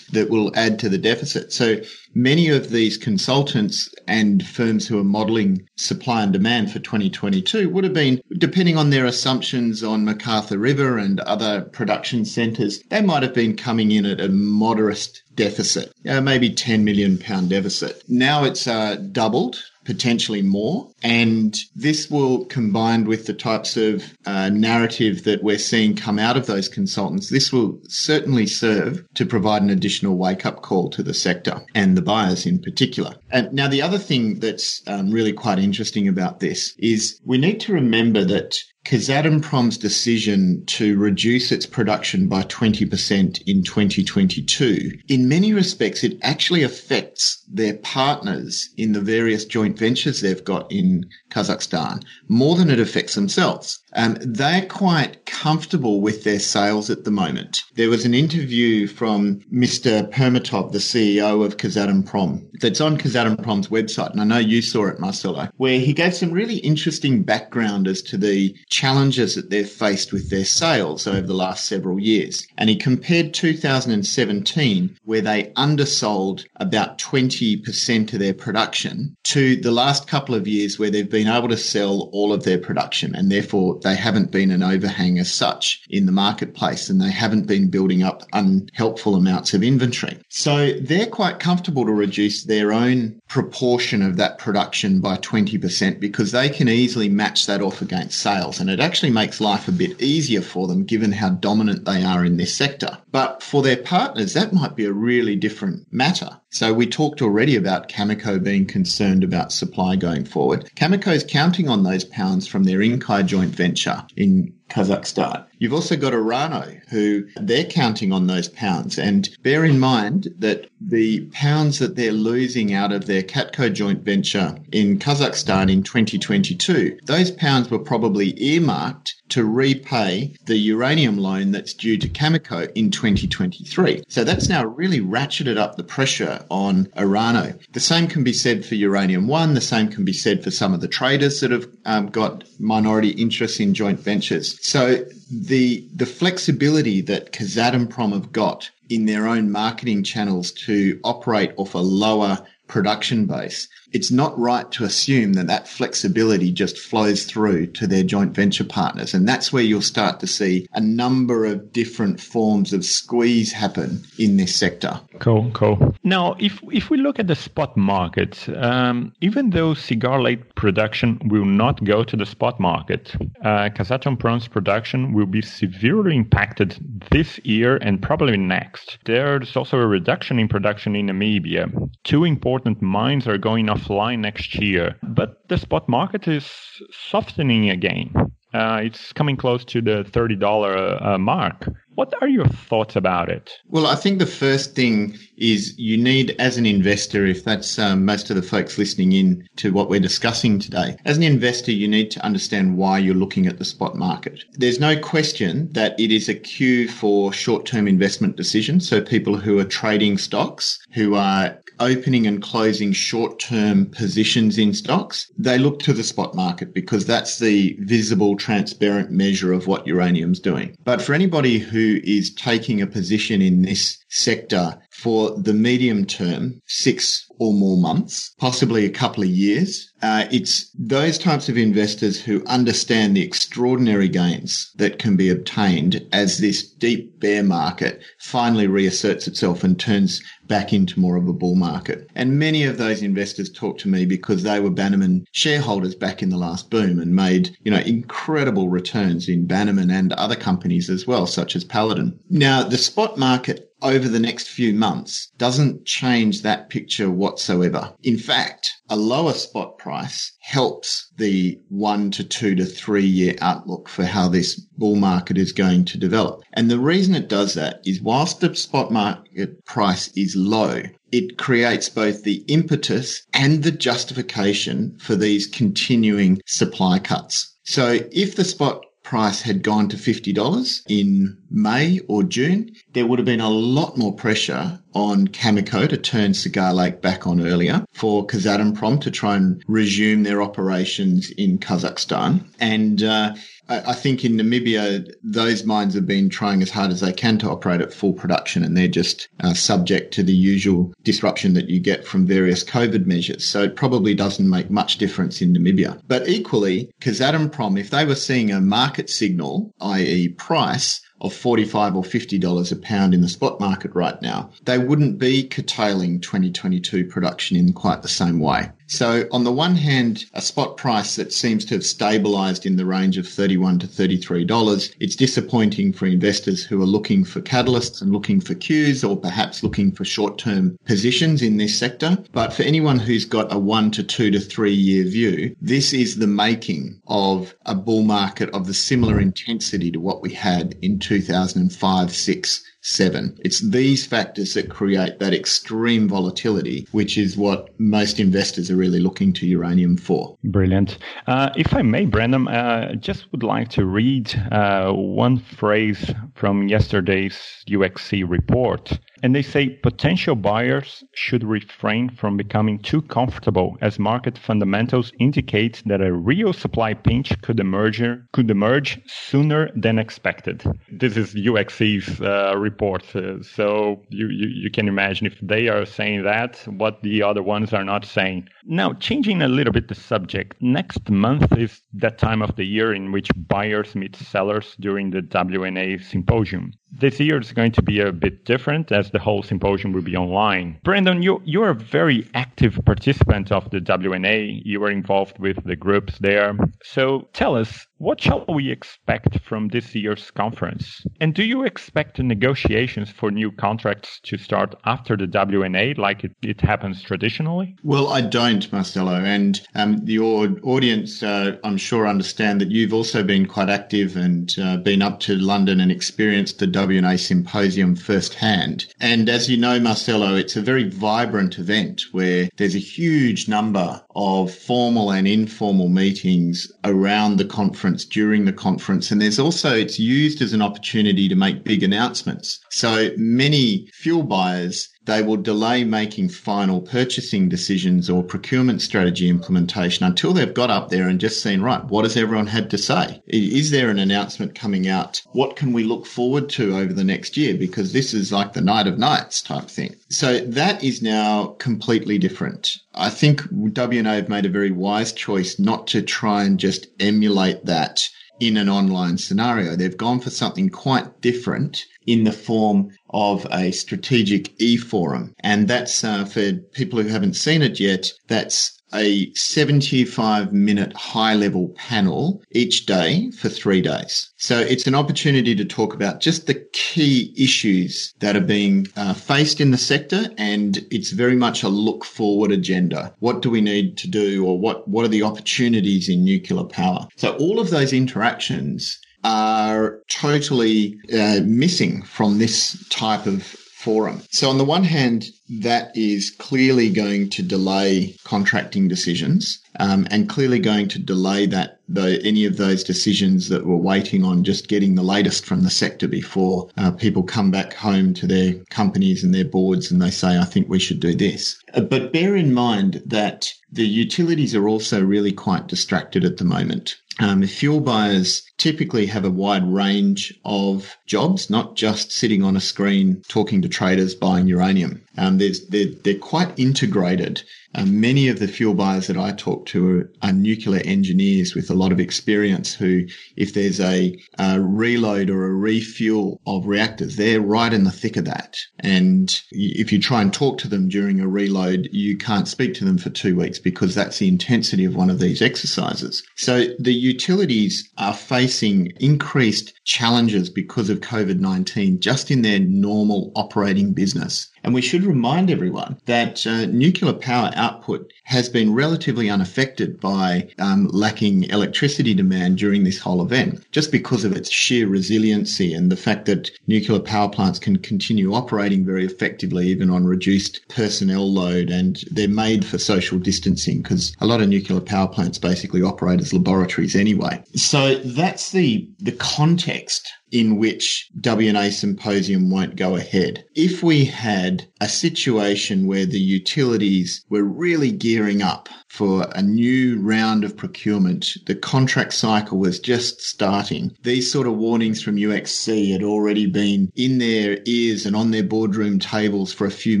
that 0.12 0.28
will 0.28 0.52
add 0.54 0.78
to 0.78 0.88
the 0.88 0.98
deficit. 0.98 1.52
So 1.52 1.80
many 2.14 2.48
of 2.48 2.70
these 2.70 2.96
consultants 2.98 3.88
and 4.06 4.46
firms 4.46 4.86
who 4.86 4.98
are 4.98 5.04
modeling 5.04 5.66
supply 5.76 6.22
and 6.22 6.32
demand 6.32 6.70
for 6.70 6.78
2022 6.78 7.70
would 7.70 7.84
have 7.84 7.94
been, 7.94 8.20
depending 8.38 8.76
on 8.76 8.90
their 8.90 9.06
assumptions 9.06 9.82
on 9.82 10.04
McArthur 10.04 10.60
River 10.60 10.98
and 10.98 11.20
other 11.20 11.62
production 11.62 12.24
centres, 12.24 12.82
they 12.90 13.00
might 13.00 13.22
have 13.22 13.34
been 13.34 13.56
coming 13.56 13.90
in 13.90 14.04
at 14.04 14.20
a 14.20 14.28
moderate 14.28 15.22
deficit, 15.34 15.92
uh, 16.08 16.20
maybe 16.20 16.50
10 16.50 16.84
million 16.84 17.18
pound 17.18 17.48
deficit. 17.48 18.02
Now 18.08 18.44
it's 18.44 18.66
uh, 18.66 18.96
doubled 19.10 19.62
potentially 19.84 20.42
more. 20.42 20.90
And 21.02 21.56
this 21.74 22.10
will, 22.10 22.44
combined 22.46 23.06
with 23.08 23.26
the 23.26 23.34
types 23.34 23.76
of 23.76 24.04
uh, 24.26 24.50
narrative 24.50 25.24
that 25.24 25.42
we're 25.42 25.58
seeing 25.58 25.94
come 25.94 26.18
out 26.18 26.36
of 26.36 26.46
those 26.46 26.68
consultants, 26.68 27.30
this 27.30 27.52
will 27.52 27.78
certainly 27.88 28.46
serve 28.46 29.04
to 29.14 29.26
provide 29.26 29.62
an 29.62 29.70
additional 29.70 30.16
wake 30.16 30.46
up 30.46 30.62
call 30.62 30.90
to 30.90 31.02
the 31.02 31.14
sector 31.14 31.60
and 31.74 31.96
the 31.96 32.02
buyers 32.02 32.46
in 32.46 32.58
particular. 32.58 33.14
And 33.30 33.52
now, 33.52 33.68
the 33.68 33.82
other 33.82 33.98
thing 33.98 34.38
that's 34.40 34.82
um, 34.86 35.10
really 35.10 35.32
quite 35.32 35.58
interesting 35.58 36.08
about 36.08 36.40
this 36.40 36.74
is 36.78 37.20
we 37.24 37.38
need 37.38 37.60
to 37.60 37.72
remember 37.72 38.24
that 38.24 38.58
Kazatomprom's 38.84 39.78
decision 39.78 40.62
to 40.66 40.98
reduce 40.98 41.50
its 41.50 41.64
production 41.64 42.28
by 42.28 42.42
20% 42.42 43.42
in 43.46 43.62
2022, 43.62 44.98
in 45.08 45.26
many 45.26 45.54
respects, 45.54 46.04
it 46.04 46.18
actually 46.22 46.62
affects 46.62 47.42
their 47.48 47.74
partners 47.78 48.68
in 48.76 48.92
the 48.92 49.00
various 49.00 49.46
joint 49.46 49.78
ventures 49.78 50.20
they've 50.20 50.44
got 50.44 50.70
in 50.70 51.08
Kazakhstan 51.30 52.04
more 52.28 52.56
than 52.56 52.68
it 52.68 52.78
affects 52.78 53.14
themselves. 53.14 53.80
Um, 53.94 54.16
they're 54.20 54.66
quite 54.66 55.24
comfortable 55.26 56.00
with 56.00 56.24
their 56.24 56.38
sales 56.38 56.90
at 56.90 57.04
the 57.04 57.10
moment. 57.10 57.64
There 57.74 57.90
was 57.90 58.04
an 58.04 58.14
interview 58.14 58.86
from 58.86 59.40
Mr. 59.52 60.10
Pirmatov, 60.10 60.72
the 60.72 60.78
CEO 60.78 61.44
of 61.44 61.56
Kazatomprom, 61.56 62.48
that's 62.60 62.80
on 62.80 62.98
Kazatomprom's 62.98 63.68
website, 63.68 64.10
and 64.10 64.20
I 64.20 64.24
know 64.24 64.38
you 64.38 64.62
saw 64.62 64.86
it, 64.86 64.98
Marcelo, 64.98 65.48
where 65.56 65.78
he 65.78 65.92
gave 65.92 66.14
some 66.14 66.32
really 66.32 66.56
interesting 66.58 67.22
background 67.22 67.86
as 67.86 68.02
to 68.02 68.16
the 68.16 68.56
challenges 68.68 69.34
that 69.34 69.50
they've 69.50 69.68
faced 69.68 70.12
with 70.12 70.30
their 70.30 70.44
sales 70.44 71.06
over 71.06 71.26
the 71.26 71.34
last 71.34 71.66
several 71.66 72.00
years. 72.00 72.46
And 72.58 72.70
he 72.70 72.76
compared 72.76 73.34
2017, 73.34 74.98
where 75.04 75.20
they 75.20 75.52
undersold 75.56 76.44
about 76.56 76.98
20% 76.98 78.12
of 78.12 78.18
their 78.18 78.34
production, 78.34 79.16
to 79.24 79.56
the 79.56 79.70
last 79.70 80.06
couple 80.06 80.34
of 80.34 80.46
years 80.46 80.78
where 80.78 80.90
they've 80.90 81.10
been 81.10 81.28
able 81.28 81.48
to 81.48 81.56
sell 81.56 82.08
all 82.12 82.32
of 82.32 82.44
their 82.44 82.58
production 82.58 83.14
and 83.14 83.30
therefore 83.30 83.78
they 83.84 83.94
haven't 83.94 84.32
been 84.32 84.50
an 84.50 84.62
overhang 84.62 85.18
as 85.18 85.32
such 85.32 85.82
in 85.88 86.06
the 86.06 86.12
marketplace 86.12 86.90
and 86.90 87.00
they 87.00 87.10
haven't 87.10 87.46
been 87.46 87.70
building 87.70 88.02
up 88.02 88.24
unhelpful 88.32 89.14
amounts 89.14 89.54
of 89.54 89.62
inventory. 89.62 90.18
So 90.30 90.72
they're 90.80 91.06
quite 91.06 91.38
comfortable 91.38 91.84
to 91.84 91.92
reduce 91.92 92.44
their 92.44 92.72
own 92.72 93.20
proportion 93.28 94.02
of 94.02 94.16
that 94.16 94.38
production 94.38 95.00
by 95.00 95.18
20% 95.18 96.00
because 96.00 96.32
they 96.32 96.48
can 96.48 96.68
easily 96.68 97.08
match 97.08 97.46
that 97.46 97.60
off 97.60 97.82
against 97.82 98.20
sales. 98.20 98.58
And 98.58 98.70
it 98.70 98.80
actually 98.80 99.10
makes 99.10 99.40
life 99.40 99.68
a 99.68 99.72
bit 99.72 100.00
easier 100.00 100.40
for 100.40 100.66
them 100.66 100.84
given 100.84 101.12
how 101.12 101.30
dominant 101.30 101.84
they 101.84 102.02
are 102.02 102.24
in 102.24 102.38
this 102.38 102.54
sector. 102.54 102.98
But 103.10 103.42
for 103.42 103.62
their 103.62 103.76
partners, 103.76 104.32
that 104.32 104.52
might 104.52 104.74
be 104.74 104.86
a 104.86 104.92
really 104.92 105.36
different 105.36 105.86
matter. 105.92 106.40
So 106.50 106.72
we 106.72 106.86
talked 106.86 107.20
already 107.20 107.56
about 107.56 107.88
Cameco 107.88 108.42
being 108.42 108.64
concerned 108.64 109.24
about 109.24 109.52
supply 109.52 109.96
going 109.96 110.24
forward. 110.24 110.70
Cameco 110.76 111.12
is 111.12 111.24
counting 111.28 111.68
on 111.68 111.82
those 111.82 112.04
pounds 112.04 112.46
from 112.46 112.64
their 112.64 112.78
Inkai 112.78 113.26
joint 113.26 113.50
venture 113.50 113.73
in 114.16 114.52
Kazakhstan. 114.68 115.44
You've 115.64 115.72
also 115.72 115.96
got 115.96 116.12
Orano, 116.12 116.78
who 116.90 117.26
they're 117.40 117.64
counting 117.64 118.12
on 118.12 118.26
those 118.26 118.50
pounds. 118.50 118.98
And 118.98 119.30
bear 119.42 119.64
in 119.64 119.80
mind 119.80 120.28
that 120.38 120.68
the 120.78 121.22
pounds 121.32 121.78
that 121.78 121.96
they're 121.96 122.12
losing 122.12 122.74
out 122.74 122.92
of 122.92 123.06
their 123.06 123.22
Katco 123.22 123.72
joint 123.72 124.02
venture 124.02 124.58
in 124.72 124.98
Kazakhstan 124.98 125.72
in 125.72 125.82
2022, 125.82 126.98
those 127.06 127.30
pounds 127.30 127.70
were 127.70 127.78
probably 127.78 128.38
earmarked 128.38 129.14
to 129.30 129.44
repay 129.44 130.34
the 130.44 130.56
uranium 130.56 131.16
loan 131.16 131.50
that's 131.50 131.72
due 131.72 131.96
to 131.96 132.08
Cameco 132.08 132.70
in 132.74 132.90
2023. 132.90 134.02
So 134.06 134.22
that's 134.22 134.48
now 134.48 134.64
really 134.64 135.00
ratcheted 135.00 135.56
up 135.56 135.76
the 135.76 135.82
pressure 135.82 136.44
on 136.50 136.86
Orano. 136.96 137.58
The 137.72 137.80
same 137.80 138.06
can 138.06 138.22
be 138.22 138.32
said 138.32 138.64
for 138.64 138.74
Uranium 138.74 139.26
One. 139.26 139.54
The 139.54 139.60
same 139.60 139.88
can 139.88 140.04
be 140.04 140.12
said 140.12 140.44
for 140.44 140.50
some 140.50 140.74
of 140.74 140.82
the 140.82 140.88
traders 140.88 141.40
that 141.40 141.50
have 141.50 141.66
um, 141.86 142.06
got 142.08 142.44
minority 142.60 143.10
interests 143.10 143.60
in 143.60 143.74
joint 143.74 143.98
ventures. 143.98 144.58
So 144.64 145.04
the 145.30 145.53
the 145.54 146.06
flexibility 146.06 147.00
that 147.02 147.32
Kazatomprom 147.32 148.12
have 148.12 148.32
got 148.32 148.70
in 148.88 149.06
their 149.06 149.26
own 149.26 149.50
marketing 149.50 150.02
channels 150.02 150.52
to 150.52 151.00
operate 151.04 151.52
off 151.56 151.74
a 151.74 151.78
lower 151.78 152.44
production 152.66 153.26
base 153.26 153.68
it's 153.94 154.10
not 154.10 154.36
right 154.36 154.70
to 154.72 154.82
assume 154.82 155.34
that 155.34 155.46
that 155.46 155.68
flexibility 155.68 156.50
just 156.50 156.76
flows 156.76 157.24
through 157.24 157.68
to 157.68 157.86
their 157.86 158.02
joint 158.02 158.34
venture 158.34 158.64
partners. 158.64 159.14
And 159.14 159.26
that's 159.26 159.52
where 159.52 159.62
you'll 159.62 159.82
start 159.82 160.18
to 160.20 160.26
see 160.26 160.66
a 160.74 160.80
number 160.80 161.44
of 161.44 161.72
different 161.72 162.20
forms 162.20 162.72
of 162.72 162.84
squeeze 162.84 163.52
happen 163.52 164.02
in 164.18 164.36
this 164.36 164.54
sector. 164.54 165.00
Cool, 165.20 165.48
cool. 165.52 165.94
Now, 166.02 166.34
if, 166.40 166.60
if 166.72 166.90
we 166.90 166.96
look 166.96 167.20
at 167.20 167.28
the 167.28 167.36
spot 167.36 167.76
market, 167.76 168.48
um, 168.56 169.12
even 169.20 169.50
though 169.50 169.74
Cigar 169.74 170.20
Lake 170.20 170.56
production 170.56 171.20
will 171.26 171.44
not 171.44 171.84
go 171.84 172.02
to 172.02 172.16
the 172.16 172.26
spot 172.26 172.58
market, 172.58 173.14
uh, 173.44 173.68
Kazatomprom's 173.68 174.48
production 174.48 175.12
will 175.12 175.26
be 175.26 175.40
severely 175.40 176.16
impacted 176.16 176.76
this 177.12 177.38
year 177.44 177.76
and 177.76 178.02
probably 178.02 178.36
next. 178.36 178.98
There's 179.04 179.56
also 179.56 179.78
a 179.78 179.86
reduction 179.86 180.40
in 180.40 180.48
production 180.48 180.96
in 180.96 181.06
Namibia. 181.06 181.70
Two 182.02 182.24
important 182.24 182.82
mines 182.82 183.28
are 183.28 183.38
going 183.38 183.68
off 183.68 183.83
offline 183.84 184.20
next 184.20 184.54
year. 184.54 184.96
But 185.02 185.48
the 185.48 185.58
spot 185.58 185.88
market 185.88 186.28
is 186.28 186.50
softening 186.90 187.70
again. 187.70 188.12
Uh, 188.52 188.80
it's 188.84 189.12
coming 189.12 189.36
close 189.36 189.64
to 189.64 189.82
the 189.82 190.04
$30 190.12 191.04
uh, 191.04 191.18
mark. 191.18 191.68
What 191.96 192.14
are 192.20 192.28
your 192.28 192.46
thoughts 192.46 192.94
about 192.94 193.28
it? 193.28 193.50
Well, 193.68 193.86
I 193.86 193.96
think 193.96 194.20
the 194.20 194.26
first 194.26 194.76
thing 194.76 195.18
is 195.36 195.76
you 195.76 195.96
need, 195.96 196.36
as 196.38 196.56
an 196.56 196.64
investor, 196.66 197.26
if 197.26 197.44
that's 197.44 197.78
um, 197.80 198.04
most 198.04 198.30
of 198.30 198.36
the 198.36 198.42
folks 198.42 198.78
listening 198.78 199.12
in 199.12 199.48
to 199.56 199.72
what 199.72 199.88
we're 199.88 200.00
discussing 200.00 200.60
today, 200.60 200.96
as 201.04 201.16
an 201.16 201.24
investor, 201.24 201.72
you 201.72 201.88
need 201.88 202.12
to 202.12 202.24
understand 202.24 202.76
why 202.76 202.98
you're 202.98 203.14
looking 203.14 203.46
at 203.46 203.58
the 203.58 203.64
spot 203.64 203.96
market. 203.96 204.44
There's 204.52 204.80
no 204.80 204.98
question 205.00 205.68
that 205.72 205.98
it 205.98 206.12
is 206.12 206.28
a 206.28 206.34
cue 206.34 206.88
for 206.88 207.32
short 207.32 207.66
term 207.66 207.88
investment 207.88 208.36
decisions. 208.36 208.88
So 208.88 209.00
people 209.00 209.36
who 209.36 209.58
are 209.58 209.64
trading 209.64 210.16
stocks, 210.18 210.78
who 210.92 211.16
are 211.16 211.58
opening 211.80 212.26
and 212.26 212.42
closing 212.42 212.92
short 212.92 213.38
term 213.38 213.86
positions 213.86 214.58
in 214.58 214.74
stocks, 214.74 215.30
they 215.38 215.58
look 215.58 215.80
to 215.80 215.92
the 215.92 216.04
spot 216.04 216.34
market 216.34 216.74
because 216.74 217.06
that's 217.06 217.38
the 217.38 217.76
visible, 217.80 218.36
transparent 218.36 219.10
measure 219.10 219.52
of 219.52 219.66
what 219.66 219.86
uranium's 219.86 220.40
doing. 220.40 220.76
But 220.84 221.02
for 221.02 221.14
anybody 221.14 221.58
who 221.58 222.00
is 222.04 222.32
taking 222.34 222.80
a 222.80 222.86
position 222.86 223.42
in 223.42 223.62
this 223.62 223.98
sector 224.08 224.80
for 225.04 225.32
the 225.32 225.52
medium 225.52 226.06
term, 226.06 226.62
six 226.64 227.30
or 227.38 227.52
more 227.52 227.76
months, 227.76 228.34
possibly 228.38 228.86
a 228.86 228.90
couple 228.90 229.22
of 229.22 229.28
years. 229.28 229.92
Uh, 230.00 230.24
it's 230.30 230.70
those 230.78 231.18
types 231.18 231.50
of 231.50 231.58
investors 231.58 232.18
who 232.18 232.42
understand 232.46 233.14
the 233.14 233.22
extraordinary 233.22 234.08
gains 234.08 234.72
that 234.76 234.98
can 234.98 235.14
be 235.14 235.28
obtained 235.28 236.06
as 236.12 236.38
this 236.38 236.62
deep 236.62 237.20
bear 237.20 237.42
market 237.42 238.00
finally 238.18 238.66
reasserts 238.66 239.26
itself 239.28 239.62
and 239.62 239.78
turns 239.78 240.22
back 240.46 240.72
into 240.72 240.98
more 240.98 241.16
of 241.16 241.28
a 241.28 241.32
bull 241.34 241.54
market. 241.54 242.08
And 242.14 242.38
many 242.38 242.64
of 242.64 242.78
those 242.78 243.02
investors 243.02 243.50
talk 243.50 243.76
to 243.78 243.88
me 243.88 244.06
because 244.06 244.42
they 244.42 244.60
were 244.60 244.70
Bannerman 244.70 245.26
shareholders 245.32 245.94
back 245.94 246.22
in 246.22 246.30
the 246.30 246.38
last 246.38 246.70
boom 246.70 246.98
and 246.98 247.14
made, 247.14 247.54
you 247.62 247.70
know, 247.70 247.78
incredible 247.80 248.70
returns 248.70 249.28
in 249.28 249.46
Bannerman 249.46 249.90
and 249.90 250.14
other 250.14 250.36
companies 250.36 250.88
as 250.88 251.06
well, 251.06 251.26
such 251.26 251.56
as 251.56 251.64
Paladin. 251.64 252.18
Now, 252.30 252.62
the 252.62 252.78
spot 252.78 253.18
market 253.18 253.73
over 253.84 254.08
the 254.08 254.18
next 254.18 254.48
few 254.48 254.72
months 254.72 255.30
doesn't 255.36 255.84
change 255.84 256.40
that 256.42 256.70
picture 256.70 257.10
whatsoever. 257.10 257.92
In 258.02 258.16
fact, 258.16 258.72
a 258.88 258.96
lower 258.96 259.34
spot 259.34 259.78
price 259.78 260.32
helps 260.40 261.10
the 261.16 261.60
one 261.68 262.10
to 262.12 262.24
two 262.24 262.54
to 262.54 262.64
three 262.64 263.06
year 263.06 263.34
outlook 263.40 263.88
for 263.88 264.04
how 264.04 264.28
this 264.28 264.58
bull 264.78 264.96
market 264.96 265.36
is 265.36 265.52
going 265.52 265.84
to 265.84 265.98
develop. 265.98 266.42
And 266.54 266.70
the 266.70 266.78
reason 266.78 267.14
it 267.14 267.28
does 267.28 267.54
that 267.54 267.80
is 267.84 268.00
whilst 268.00 268.40
the 268.40 268.54
spot 268.56 268.90
market 268.90 269.64
price 269.66 270.08
is 270.16 270.34
low, 270.34 270.82
it 271.12 271.36
creates 271.38 271.88
both 271.88 272.24
the 272.24 272.44
impetus 272.48 273.24
and 273.34 273.62
the 273.62 273.70
justification 273.70 274.98
for 274.98 275.14
these 275.14 275.46
continuing 275.46 276.40
supply 276.46 276.98
cuts. 276.98 277.54
So 277.64 278.00
if 278.10 278.36
the 278.36 278.44
spot 278.44 278.84
price 279.04 279.42
had 279.42 279.62
gone 279.62 279.88
to 279.90 279.96
$50 279.96 280.82
in 280.88 281.36
May 281.50 282.00
or 282.08 282.24
June, 282.24 282.74
there 282.94 283.06
would 283.06 283.18
have 283.18 283.26
been 283.26 283.40
a 283.40 283.50
lot 283.50 283.96
more 283.96 284.14
pressure 284.14 284.80
on 284.94 285.28
Cameco 285.28 285.88
to 285.88 285.96
turn 285.96 286.34
Cigar 286.34 286.72
Lake 286.72 287.00
back 287.02 287.26
on 287.26 287.46
earlier, 287.46 287.84
for 287.92 288.26
Kazatomprom 288.26 289.00
to 289.02 289.10
try 289.10 289.36
and 289.36 289.62
resume 289.68 290.22
their 290.22 290.42
operations 290.42 291.30
in 291.30 291.58
Kazakhstan. 291.58 292.44
And 292.58 293.02
uh, 293.02 293.34
I 293.68 293.94
think 293.94 294.24
in 294.24 294.32
Namibia, 294.32 295.10
those 295.22 295.64
mines 295.64 295.94
have 295.94 296.06
been 296.06 296.28
trying 296.28 296.60
as 296.60 296.70
hard 296.70 296.90
as 296.90 297.00
they 297.00 297.12
can 297.12 297.38
to 297.38 297.50
operate 297.50 297.80
at 297.80 297.94
full 297.94 298.12
production, 298.12 298.62
and 298.62 298.76
they're 298.76 298.88
just 298.88 299.28
uh, 299.40 299.54
subject 299.54 300.12
to 300.14 300.22
the 300.22 300.34
usual 300.34 300.92
disruption 301.02 301.54
that 301.54 301.70
you 301.70 301.80
get 301.80 302.06
from 302.06 302.26
various 302.26 302.62
COVID 302.62 303.06
measures. 303.06 303.46
So 303.46 303.62
it 303.62 303.76
probably 303.76 304.14
doesn't 304.14 304.48
make 304.48 304.70
much 304.70 304.98
difference 304.98 305.40
in 305.40 305.54
Namibia. 305.54 306.00
But 306.06 306.28
equally, 306.28 306.92
Kazatomprom, 307.00 307.80
if 307.80 307.90
they 307.90 308.04
were 308.04 308.14
seeing 308.14 308.52
a 308.52 308.60
market 308.60 309.08
signal, 309.08 309.72
i.e. 309.80 310.28
price, 310.28 311.00
of 311.20 311.32
45 311.32 311.96
or 311.96 312.02
$50 312.02 312.72
a 312.72 312.76
pound 312.76 313.14
in 313.14 313.22
the 313.22 313.28
spot 313.28 313.58
market 313.58 313.94
right 313.94 314.20
now, 314.20 314.50
they 314.64 314.76
wouldn't 314.76 315.18
be 315.18 315.42
curtailing 315.44 316.20
2022 316.20 317.06
production 317.06 317.56
in 317.56 317.72
quite 317.72 318.02
the 318.02 318.08
same 318.08 318.40
way. 318.40 318.70
So 318.86 319.26
on 319.32 319.44
the 319.44 319.52
one 319.52 319.76
hand, 319.76 320.26
a 320.34 320.42
spot 320.42 320.76
price 320.76 321.16
that 321.16 321.32
seems 321.32 321.64
to 321.66 321.74
have 321.74 321.86
stabilized 321.86 322.66
in 322.66 322.76
the 322.76 322.84
range 322.84 323.16
of 323.16 323.26
31 323.26 323.78
to 323.80 323.86
$33. 323.86 324.94
It's 325.00 325.16
disappointing 325.16 325.92
for 325.92 326.06
investors 326.06 326.64
who 326.64 326.82
are 326.82 326.86
looking 326.86 327.24
for 327.24 327.40
catalysts 327.40 328.02
and 328.02 328.12
looking 328.12 328.40
for 328.40 328.54
cues 328.54 329.02
or 329.02 329.16
perhaps 329.16 329.62
looking 329.62 329.90
for 329.90 330.04
short-term 330.04 330.78
positions 330.84 331.40
in 331.42 331.56
this 331.56 331.78
sector. 331.78 332.18
But 332.32 332.52
for 332.52 332.62
anyone 332.62 332.98
who's 332.98 333.24
got 333.24 333.52
a 333.52 333.58
one 333.58 333.90
to 333.92 334.02
two 334.02 334.30
to 334.30 334.40
three 334.40 334.74
year 334.74 335.04
view, 335.04 335.56
this 335.60 335.92
is 335.92 336.16
the 336.16 336.26
making 336.26 337.00
of 337.06 337.54
a 337.66 337.74
bull 337.74 338.02
market 338.02 338.50
of 338.50 338.66
the 338.66 338.74
similar 338.74 339.18
intensity 339.18 339.90
to 339.92 340.00
what 340.00 340.22
we 340.22 340.32
had 340.32 340.76
in 340.82 340.98
2005, 340.98 342.14
six, 342.14 342.62
seven. 342.84 343.36
It's 343.44 343.60
these 343.60 344.06
factors 344.06 344.54
that 344.54 344.68
create 344.70 345.18
that 345.18 345.34
extreme 345.34 346.06
volatility, 346.08 346.86
which 346.92 347.18
is 347.18 347.36
what 347.36 347.68
most 347.80 348.20
investors 348.20 348.70
are 348.70 348.76
really 348.76 349.00
looking 349.00 349.32
to 349.34 349.46
uranium 349.46 349.96
for. 349.96 350.36
Brilliant. 350.44 350.98
Uh, 351.26 351.50
if 351.56 351.74
I 351.74 351.82
may, 351.82 352.04
Brandon, 352.04 352.46
uh, 352.46 352.94
just 352.94 353.30
would 353.32 353.42
like 353.42 353.70
to 353.70 353.86
read 353.86 354.34
uh, 354.52 354.92
one 354.92 355.38
phrase 355.38 356.12
from 356.34 356.68
yesterday's 356.68 357.38
UXC 357.68 358.24
report. 358.28 358.98
And 359.24 359.34
they 359.34 359.40
say 359.40 359.70
potential 359.70 360.34
buyers 360.34 361.02
should 361.14 361.44
refrain 361.44 362.10
from 362.10 362.36
becoming 362.36 362.78
too 362.78 363.00
comfortable 363.00 363.78
as 363.80 363.98
market 363.98 364.36
fundamentals 364.36 365.12
indicate 365.18 365.82
that 365.86 366.02
a 366.02 366.12
real 366.12 366.52
supply 366.52 366.92
pinch 366.92 367.32
could 367.40 367.58
emerge, 367.58 368.02
could 368.34 368.50
emerge 368.50 369.00
sooner 369.06 369.70
than 369.74 369.98
expected. 369.98 370.62
This 370.92 371.16
is 371.16 371.34
UXC's 371.34 372.20
uh, 372.20 372.54
report. 372.58 373.16
Uh, 373.16 373.42
so 373.42 374.02
you, 374.10 374.28
you, 374.28 374.46
you 374.48 374.70
can 374.70 374.88
imagine 374.88 375.26
if 375.26 375.40
they 375.40 375.68
are 375.68 375.86
saying 375.86 376.24
that, 376.24 376.58
what 376.66 377.00
the 377.00 377.22
other 377.22 377.42
ones 377.42 377.72
are 377.72 377.82
not 377.82 378.04
saying. 378.04 378.46
Now, 378.66 378.92
changing 378.92 379.40
a 379.40 379.48
little 379.48 379.72
bit 379.72 379.88
the 379.88 379.94
subject, 379.94 380.60
next 380.60 381.08
month 381.08 381.56
is 381.56 381.80
that 381.94 382.18
time 382.18 382.42
of 382.42 382.56
the 382.56 382.66
year 382.66 382.92
in 382.92 383.10
which 383.10 383.30
buyers 383.48 383.94
meet 383.94 384.16
sellers 384.16 384.76
during 384.80 385.12
the 385.12 385.22
WNA 385.22 386.04
symposium. 386.04 386.72
this 387.00 387.18
year 387.18 387.40
is 387.40 387.52
going 387.52 387.72
to 387.72 387.82
be 387.82 388.00
a 388.00 388.12
bit 388.12 388.44
different 388.44 388.92
as 388.92 389.10
the 389.14 389.20
whole 389.20 389.42
symposium 389.42 389.92
will 389.92 390.02
be 390.02 390.16
online. 390.16 390.78
Brandon, 390.82 391.22
you, 391.22 391.40
you're 391.44 391.70
a 391.70 391.74
very 391.74 392.28
active 392.34 392.78
participant 392.84 393.52
of 393.52 393.70
the 393.70 393.78
WNA. 393.78 394.60
You 394.64 394.80
were 394.80 394.90
involved 394.90 395.38
with 395.38 395.64
the 395.64 395.76
groups 395.76 396.18
there. 396.18 396.54
So 396.82 397.28
tell 397.32 397.56
us, 397.56 397.86
what 398.04 398.20
shall 398.20 398.44
we 398.50 398.70
expect 398.70 399.40
from 399.40 399.68
this 399.68 399.94
year's 399.94 400.30
conference? 400.30 401.06
And 401.22 401.32
do 401.34 401.42
you 401.42 401.64
expect 401.64 402.18
the 402.18 402.22
negotiations 402.22 403.08
for 403.08 403.30
new 403.30 403.50
contracts 403.50 404.20
to 404.24 404.36
start 404.36 404.74
after 404.84 405.16
the 405.16 405.26
WNA 405.26 405.96
like 405.96 406.22
it, 406.22 406.32
it 406.42 406.60
happens 406.60 407.02
traditionally? 407.02 407.74
Well, 407.82 408.08
I 408.12 408.20
don't, 408.20 408.70
Marcelo. 408.70 409.14
And 409.14 409.58
um, 409.74 410.02
your 410.04 410.54
audience, 410.64 411.22
uh, 411.22 411.56
I'm 411.64 411.78
sure, 411.78 412.06
understand 412.06 412.60
that 412.60 412.70
you've 412.70 412.92
also 412.92 413.22
been 413.22 413.46
quite 413.46 413.70
active 413.70 414.18
and 414.18 414.54
uh, 414.60 414.76
been 414.76 415.00
up 415.00 415.20
to 415.20 415.36
London 415.36 415.80
and 415.80 415.90
experienced 415.90 416.58
the 416.58 416.66
WNA 416.66 417.18
symposium 417.18 417.96
firsthand. 417.96 418.84
And 419.00 419.30
as 419.30 419.48
you 419.48 419.56
know, 419.56 419.80
Marcelo, 419.80 420.34
it's 420.34 420.56
a 420.56 420.60
very 420.60 420.90
vibrant 420.90 421.58
event 421.58 422.02
where 422.12 422.50
there's 422.58 422.74
a 422.74 422.90
huge 422.98 423.48
number 423.48 424.02
of 424.14 424.54
formal 424.54 425.10
and 425.10 425.26
informal 425.26 425.88
meetings 425.88 426.70
around 426.84 427.38
the 427.38 427.46
conference 427.46 427.93
during 428.02 428.46
the 428.46 428.52
conference. 428.52 429.10
And 429.10 429.20
there's 429.20 429.38
also, 429.38 429.74
it's 429.74 429.98
used 429.98 430.40
as 430.40 430.54
an 430.54 430.62
opportunity 430.62 431.28
to 431.28 431.34
make 431.34 431.64
big 431.64 431.82
announcements. 431.82 432.60
So 432.70 433.10
many 433.18 433.90
fuel 433.92 434.22
buyers 434.22 434.88
they 435.06 435.22
will 435.22 435.36
delay 435.36 435.84
making 435.84 436.28
final 436.28 436.80
purchasing 436.80 437.48
decisions 437.48 438.08
or 438.08 438.22
procurement 438.22 438.80
strategy 438.80 439.28
implementation 439.28 440.06
until 440.06 440.32
they've 440.32 440.54
got 440.54 440.70
up 440.70 440.88
there 440.88 441.08
and 441.08 441.20
just 441.20 441.42
seen, 441.42 441.60
right, 441.60 441.84
what 441.84 442.04
has 442.04 442.16
everyone 442.16 442.46
had 442.46 442.70
to 442.70 442.78
say? 442.78 443.22
Is 443.26 443.70
there 443.70 443.90
an 443.90 443.98
announcement 443.98 444.54
coming 444.54 444.88
out? 444.88 445.20
What 445.32 445.56
can 445.56 445.72
we 445.72 445.84
look 445.84 446.06
forward 446.06 446.48
to 446.50 446.76
over 446.76 446.92
the 446.92 447.04
next 447.04 447.36
year? 447.36 447.54
Because 447.54 447.92
this 447.92 448.14
is 448.14 448.32
like 448.32 448.52
the 448.52 448.60
night 448.60 448.86
of 448.86 448.98
nights 448.98 449.42
type 449.42 449.68
thing. 449.68 449.94
So 450.08 450.38
that 450.40 450.82
is 450.82 451.02
now 451.02 451.48
completely 451.58 452.18
different. 452.18 452.78
I 452.94 453.10
think 453.10 453.42
WNA 453.42 454.16
have 454.16 454.28
made 454.28 454.46
a 454.46 454.50
very 454.50 454.70
wise 454.70 455.12
choice 455.12 455.58
not 455.58 455.86
to 455.88 456.02
try 456.02 456.44
and 456.44 456.58
just 456.58 456.86
emulate 457.00 457.64
that 457.66 458.08
in 458.40 458.56
an 458.56 458.68
online 458.68 459.18
scenario. 459.18 459.76
They've 459.76 459.96
gone 459.96 460.20
for 460.20 460.30
something 460.30 460.68
quite 460.68 461.20
different 461.20 461.84
in 462.06 462.24
the 462.24 462.32
form 462.32 462.90
of 463.14 463.46
a 463.50 463.70
strategic 463.70 464.60
e-forum. 464.60 465.34
And 465.40 465.68
that's 465.68 466.04
uh, 466.04 466.26
for 466.26 466.52
people 466.74 467.00
who 467.00 467.08
haven't 467.08 467.34
seen 467.34 467.62
it 467.62 467.80
yet. 467.80 468.12
That's 468.26 468.74
a 468.92 469.32
75 469.34 470.52
minute 470.52 470.92
high 470.94 471.34
level 471.34 471.68
panel 471.70 472.42
each 472.52 472.86
day 472.86 473.30
for 473.32 473.48
three 473.48 473.80
days. 473.80 474.30
So 474.36 474.58
it's 474.58 474.86
an 474.86 474.94
opportunity 474.94 475.54
to 475.54 475.64
talk 475.64 475.94
about 475.94 476.20
just 476.20 476.46
the 476.46 476.64
key 476.72 477.34
issues 477.36 478.14
that 478.20 478.36
are 478.36 478.40
being 478.40 478.86
uh, 478.96 479.14
faced 479.14 479.60
in 479.60 479.70
the 479.70 479.78
sector. 479.78 480.28
And 480.38 480.78
it's 480.90 481.10
very 481.10 481.36
much 481.36 481.62
a 481.62 481.68
look 481.68 482.04
forward 482.04 482.52
agenda. 482.52 483.14
What 483.18 483.42
do 483.42 483.50
we 483.50 483.60
need 483.60 483.96
to 483.98 484.08
do 484.08 484.46
or 484.46 484.58
what, 484.58 484.86
what 484.86 485.04
are 485.04 485.08
the 485.08 485.22
opportunities 485.22 486.08
in 486.08 486.24
nuclear 486.24 486.64
power? 486.64 487.08
So 487.16 487.36
all 487.36 487.58
of 487.58 487.70
those 487.70 487.92
interactions 487.92 489.00
are 489.24 490.00
totally 490.08 490.98
uh, 491.12 491.40
missing 491.44 492.02
from 492.02 492.38
this 492.38 492.86
type 492.90 493.26
of 493.26 493.42
forum. 493.84 494.22
So 494.30 494.48
on 494.48 494.56
the 494.56 494.64
one 494.64 494.84
hand, 494.84 495.26
that 495.60 495.94
is 495.94 496.30
clearly 496.30 496.88
going 496.88 497.28
to 497.30 497.42
delay 497.42 498.16
contracting 498.24 498.88
decisions 498.88 499.58
um, 499.78 500.06
and 500.10 500.26
clearly 500.26 500.58
going 500.58 500.88
to 500.88 500.98
delay 500.98 501.44
that 501.46 501.80
the, 501.86 502.18
any 502.24 502.46
of 502.46 502.56
those 502.56 502.82
decisions 502.82 503.50
that 503.50 503.66
were 503.66 503.76
waiting 503.76 504.24
on 504.24 504.42
just 504.42 504.68
getting 504.68 504.94
the 504.94 505.02
latest 505.02 505.44
from 505.44 505.64
the 505.64 505.70
sector 505.70 506.08
before 506.08 506.70
uh, 506.78 506.92
people 506.92 507.22
come 507.22 507.50
back 507.50 507.74
home 507.74 508.14
to 508.14 508.26
their 508.26 508.54
companies 508.70 509.22
and 509.22 509.34
their 509.34 509.44
boards 509.44 509.92
and 509.92 510.00
they 510.00 510.10
say, 510.10 510.38
I 510.38 510.44
think 510.44 510.66
we 510.66 510.78
should 510.78 511.00
do 511.00 511.14
this. 511.14 511.62
Uh, 511.74 511.82
but 511.82 512.10
bear 512.10 512.36
in 512.36 512.54
mind 512.54 513.02
that 513.04 513.52
the 513.70 513.86
utilities 513.86 514.54
are 514.54 514.66
also 514.66 515.04
really 515.04 515.32
quite 515.32 515.66
distracted 515.66 516.24
at 516.24 516.38
the 516.38 516.44
moment. 516.44 516.96
Um, 517.20 517.46
fuel 517.46 517.80
buyers 517.80 518.42
typically 518.58 519.06
have 519.06 519.24
a 519.24 519.30
wide 519.30 519.66
range 519.66 520.32
of 520.44 520.96
jobs, 521.06 521.50
not 521.50 521.76
just 521.76 522.12
sitting 522.12 522.42
on 522.42 522.56
a 522.56 522.60
screen 522.60 523.22
talking 523.28 523.62
to 523.62 523.68
traders 523.68 524.14
buying 524.14 524.46
uranium. 524.46 525.02
Um, 525.18 525.38
they're, 525.38 525.86
they're 526.02 526.18
quite 526.18 526.58
integrated. 526.58 527.42
Um, 527.76 528.00
many 528.00 528.28
of 528.28 528.38
the 528.38 528.48
fuel 528.48 528.74
buyers 528.74 529.08
that 529.08 529.16
I 529.16 529.32
talk 529.32 529.66
to 529.66 529.98
are, 529.98 530.12
are, 530.22 530.32
nuclear 530.32 530.80
engineers 530.84 531.54
with 531.54 531.70
a 531.70 531.74
lot 531.74 531.90
of 531.90 531.98
experience 531.98 532.74
who, 532.74 533.06
if 533.36 533.54
there's 533.54 533.80
a, 533.80 534.16
a, 534.38 534.60
reload 534.60 535.30
or 535.30 535.46
a 535.46 535.54
refuel 535.54 536.40
of 536.46 536.66
reactors, 536.66 537.16
they're 537.16 537.40
right 537.40 537.72
in 537.72 537.84
the 537.84 537.90
thick 537.90 538.16
of 538.16 538.26
that. 538.26 538.58
And 538.80 539.40
if 539.50 539.92
you 539.92 540.00
try 540.00 540.22
and 540.22 540.32
talk 540.32 540.58
to 540.58 540.68
them 540.68 540.88
during 540.88 541.20
a 541.20 541.26
reload, 541.26 541.88
you 541.90 542.16
can't 542.16 542.46
speak 542.46 542.74
to 542.74 542.84
them 542.84 542.98
for 542.98 543.10
two 543.10 543.36
weeks 543.36 543.58
because 543.58 543.94
that's 543.94 544.18
the 544.18 544.28
intensity 544.28 544.84
of 544.84 544.94
one 544.94 545.10
of 545.10 545.18
these 545.18 545.42
exercises. 545.42 546.22
So 546.36 546.66
the 546.78 546.94
utilities 546.94 547.88
are 547.98 548.14
facing 548.44 548.92
increased 549.00 549.72
challenges 549.84 550.50
because 550.50 550.90
of 550.90 551.00
COVID-19 551.00 552.00
just 552.00 552.30
in 552.30 552.42
their 552.42 552.58
normal 552.58 553.30
operating 553.36 553.92
business. 553.92 554.48
And 554.64 554.72
we 554.72 554.80
should 554.80 555.04
remind 555.04 555.50
everyone 555.50 555.98
that 556.06 556.46
uh, 556.46 556.64
nuclear 556.66 557.12
power 557.12 557.50
output 557.54 558.10
has 558.24 558.48
been 558.48 558.72
relatively 558.72 559.28
unaffected 559.28 560.00
by 560.00 560.48
um, 560.58 560.88
lacking 560.88 561.44
electricity 561.44 562.14
demand 562.14 562.56
during 562.56 562.82
this 562.82 562.98
whole 562.98 563.22
event, 563.22 563.62
just 563.72 563.92
because 563.92 564.24
of 564.24 564.32
its 564.34 564.50
sheer 564.50 564.88
resiliency 564.88 565.74
and 565.74 565.92
the 565.92 565.96
fact 565.96 566.24
that 566.24 566.50
nuclear 566.66 566.98
power 566.98 567.28
plants 567.28 567.58
can 567.58 567.76
continue 567.76 568.32
operating 568.32 568.86
very 568.86 569.04
effectively 569.04 569.68
even 569.68 569.90
on 569.90 570.06
reduced 570.06 570.66
personnel 570.68 571.30
load. 571.30 571.68
And 571.68 572.02
they're 572.10 572.26
made 572.26 572.64
for 572.64 572.78
social 572.78 573.18
distancing 573.18 573.82
because 573.82 574.16
a 574.20 574.26
lot 574.26 574.40
of 574.40 574.48
nuclear 574.48 574.80
power 574.80 575.08
plants 575.08 575.36
basically 575.36 575.82
operate 575.82 576.20
as 576.20 576.32
laboratories 576.32 576.96
anyway. 576.96 577.42
So 577.54 577.96
that's 577.96 578.52
the, 578.52 578.88
the 578.98 579.12
context 579.12 579.73
text 579.74 580.12
in 580.34 580.56
which 580.56 581.08
WNA 581.20 581.70
symposium 581.70 582.50
won't 582.50 582.74
go 582.74 582.96
ahead. 582.96 583.44
If 583.54 583.84
we 583.84 584.04
had 584.04 584.66
a 584.80 584.88
situation 584.88 585.86
where 585.86 586.06
the 586.06 586.18
utilities 586.18 587.24
were 587.30 587.44
really 587.44 587.92
gearing 587.92 588.42
up 588.42 588.68
for 588.88 589.28
a 589.34 589.42
new 589.42 590.00
round 590.00 590.42
of 590.42 590.56
procurement, 590.56 591.36
the 591.46 591.54
contract 591.54 592.14
cycle 592.14 592.58
was 592.58 592.80
just 592.80 593.20
starting. 593.20 593.96
These 594.02 594.30
sort 594.30 594.48
of 594.48 594.56
warnings 594.56 595.00
from 595.00 595.16
UxC 595.16 595.92
had 595.92 596.02
already 596.02 596.46
been 596.46 596.90
in 596.96 597.18
their 597.18 597.58
ears 597.64 598.04
and 598.04 598.16
on 598.16 598.32
their 598.32 598.42
boardroom 598.42 598.98
tables 598.98 599.52
for 599.52 599.66
a 599.66 599.70
few 599.70 600.00